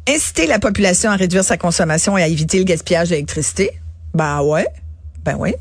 Inciter 0.08 0.46
la 0.46 0.58
population 0.58 1.10
à 1.10 1.16
réduire 1.16 1.44
sa 1.44 1.56
consommation 1.56 2.18
et 2.18 2.22
à 2.22 2.26
éviter 2.26 2.58
le 2.58 2.64
gaspillage 2.64 3.10
d'électricité. 3.10 3.70
Ben 4.14 4.42
ouais. 4.42 4.66
Ben 5.24 5.36
oui. 5.38 5.54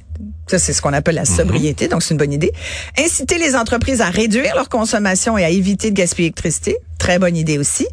Ça, 0.47 0.59
c'est 0.59 0.73
ce 0.73 0.81
qu'on 0.81 0.93
appelle 0.93 1.15
la 1.15 1.25
sobriété, 1.25 1.87
donc 1.87 2.03
c'est 2.03 2.13
une 2.13 2.17
bonne 2.17 2.33
idée. 2.33 2.51
Inciter 2.97 3.37
les 3.37 3.55
entreprises 3.55 4.01
à 4.01 4.09
réduire 4.09 4.55
leur 4.55 4.69
consommation 4.69 5.37
et 5.37 5.43
à 5.45 5.49
éviter 5.49 5.91
de 5.91 5.95
gaspiller 5.95 6.25
l'électricité. 6.27 6.77
Très 6.97 7.19
bonne 7.19 7.37
idée 7.37 7.57
aussi. 7.57 7.87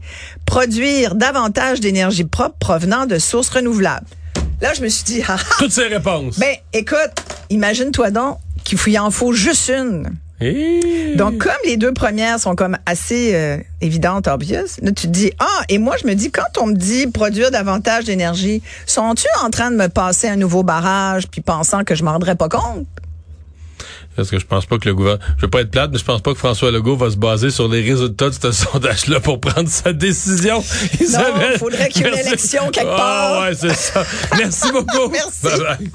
Produire 0.44 1.14
davantage 1.14 1.80
d'énergie 1.80 2.24
propre 2.24 2.56
provenant 2.58 3.06
de 3.06 3.18
sources 3.18 3.50
renouvelables. 3.50 4.06
Là, 4.60 4.74
je 4.74 4.82
me 4.82 4.88
suis 4.88 5.04
dit, 5.04 5.22
ah, 5.28 5.36
ah, 5.38 5.54
Toutes 5.58 5.72
ces 5.72 5.86
réponses. 5.86 6.38
ben, 6.38 6.56
écoute, 6.72 7.12
imagine-toi 7.50 8.10
donc 8.10 8.38
qu'il 8.64 8.98
en 8.98 9.10
faut 9.10 9.32
juste 9.32 9.68
une. 9.70 10.10
Donc, 11.16 11.38
comme 11.38 11.52
les 11.64 11.76
deux 11.76 11.92
premières 11.92 12.38
sont 12.38 12.54
comme 12.54 12.76
assez 12.86 13.34
euh, 13.34 13.56
évidentes, 13.80 14.28
obvious, 14.28 14.66
là, 14.82 14.92
tu 14.92 15.06
te 15.06 15.12
dis, 15.12 15.32
ah, 15.40 15.62
et 15.68 15.78
moi, 15.78 15.96
je 16.00 16.06
me 16.06 16.14
dis, 16.14 16.30
quand 16.30 16.58
on 16.60 16.66
me 16.66 16.74
dit 16.76 17.06
produire 17.08 17.50
davantage 17.50 18.04
d'énergie, 18.04 18.62
sont-tu 18.86 19.26
en 19.44 19.50
train 19.50 19.70
de 19.72 19.76
me 19.76 19.88
passer 19.88 20.28
un 20.28 20.36
nouveau 20.36 20.62
barrage 20.62 21.26
puis 21.28 21.40
pensant 21.40 21.82
que 21.82 21.94
je 21.96 22.04
m'en 22.04 22.12
rendrais 22.12 22.36
pas 22.36 22.48
compte? 22.48 22.86
Parce 24.14 24.30
que 24.30 24.38
je 24.40 24.46
pense 24.46 24.66
pas 24.66 24.78
que 24.78 24.88
le 24.88 24.94
gouvernement, 24.96 25.24
je 25.36 25.42
veux 25.42 25.50
pas 25.50 25.60
être 25.60 25.70
plate, 25.70 25.90
mais 25.92 25.98
je 25.98 26.04
pense 26.04 26.20
pas 26.22 26.32
que 26.32 26.38
François 26.38 26.72
Legault 26.72 26.96
va 26.96 27.08
se 27.10 27.16
baser 27.16 27.50
sur 27.50 27.68
les 27.68 27.82
résultats 27.82 28.30
de 28.30 28.34
ce 28.34 28.50
sondage-là 28.64 29.20
pour 29.20 29.40
prendre 29.40 29.68
sa 29.68 29.92
décision. 29.92 30.62
Isabelle, 31.00 31.56
faudrait 31.58 31.88
qu'il 31.88 32.02
y 32.02 32.08
ait 32.08 32.12
une 32.20 32.26
élection 32.26 32.68
quelque 32.70 32.88
Ah, 32.92 32.96
part. 32.96 33.42
ouais, 33.42 33.54
c'est 33.54 33.74
ça. 33.76 34.04
Merci 34.36 34.72
beaucoup. 34.72 35.08
Merci. 35.12 35.42
Bye 35.42 35.58
bye. 35.78 35.90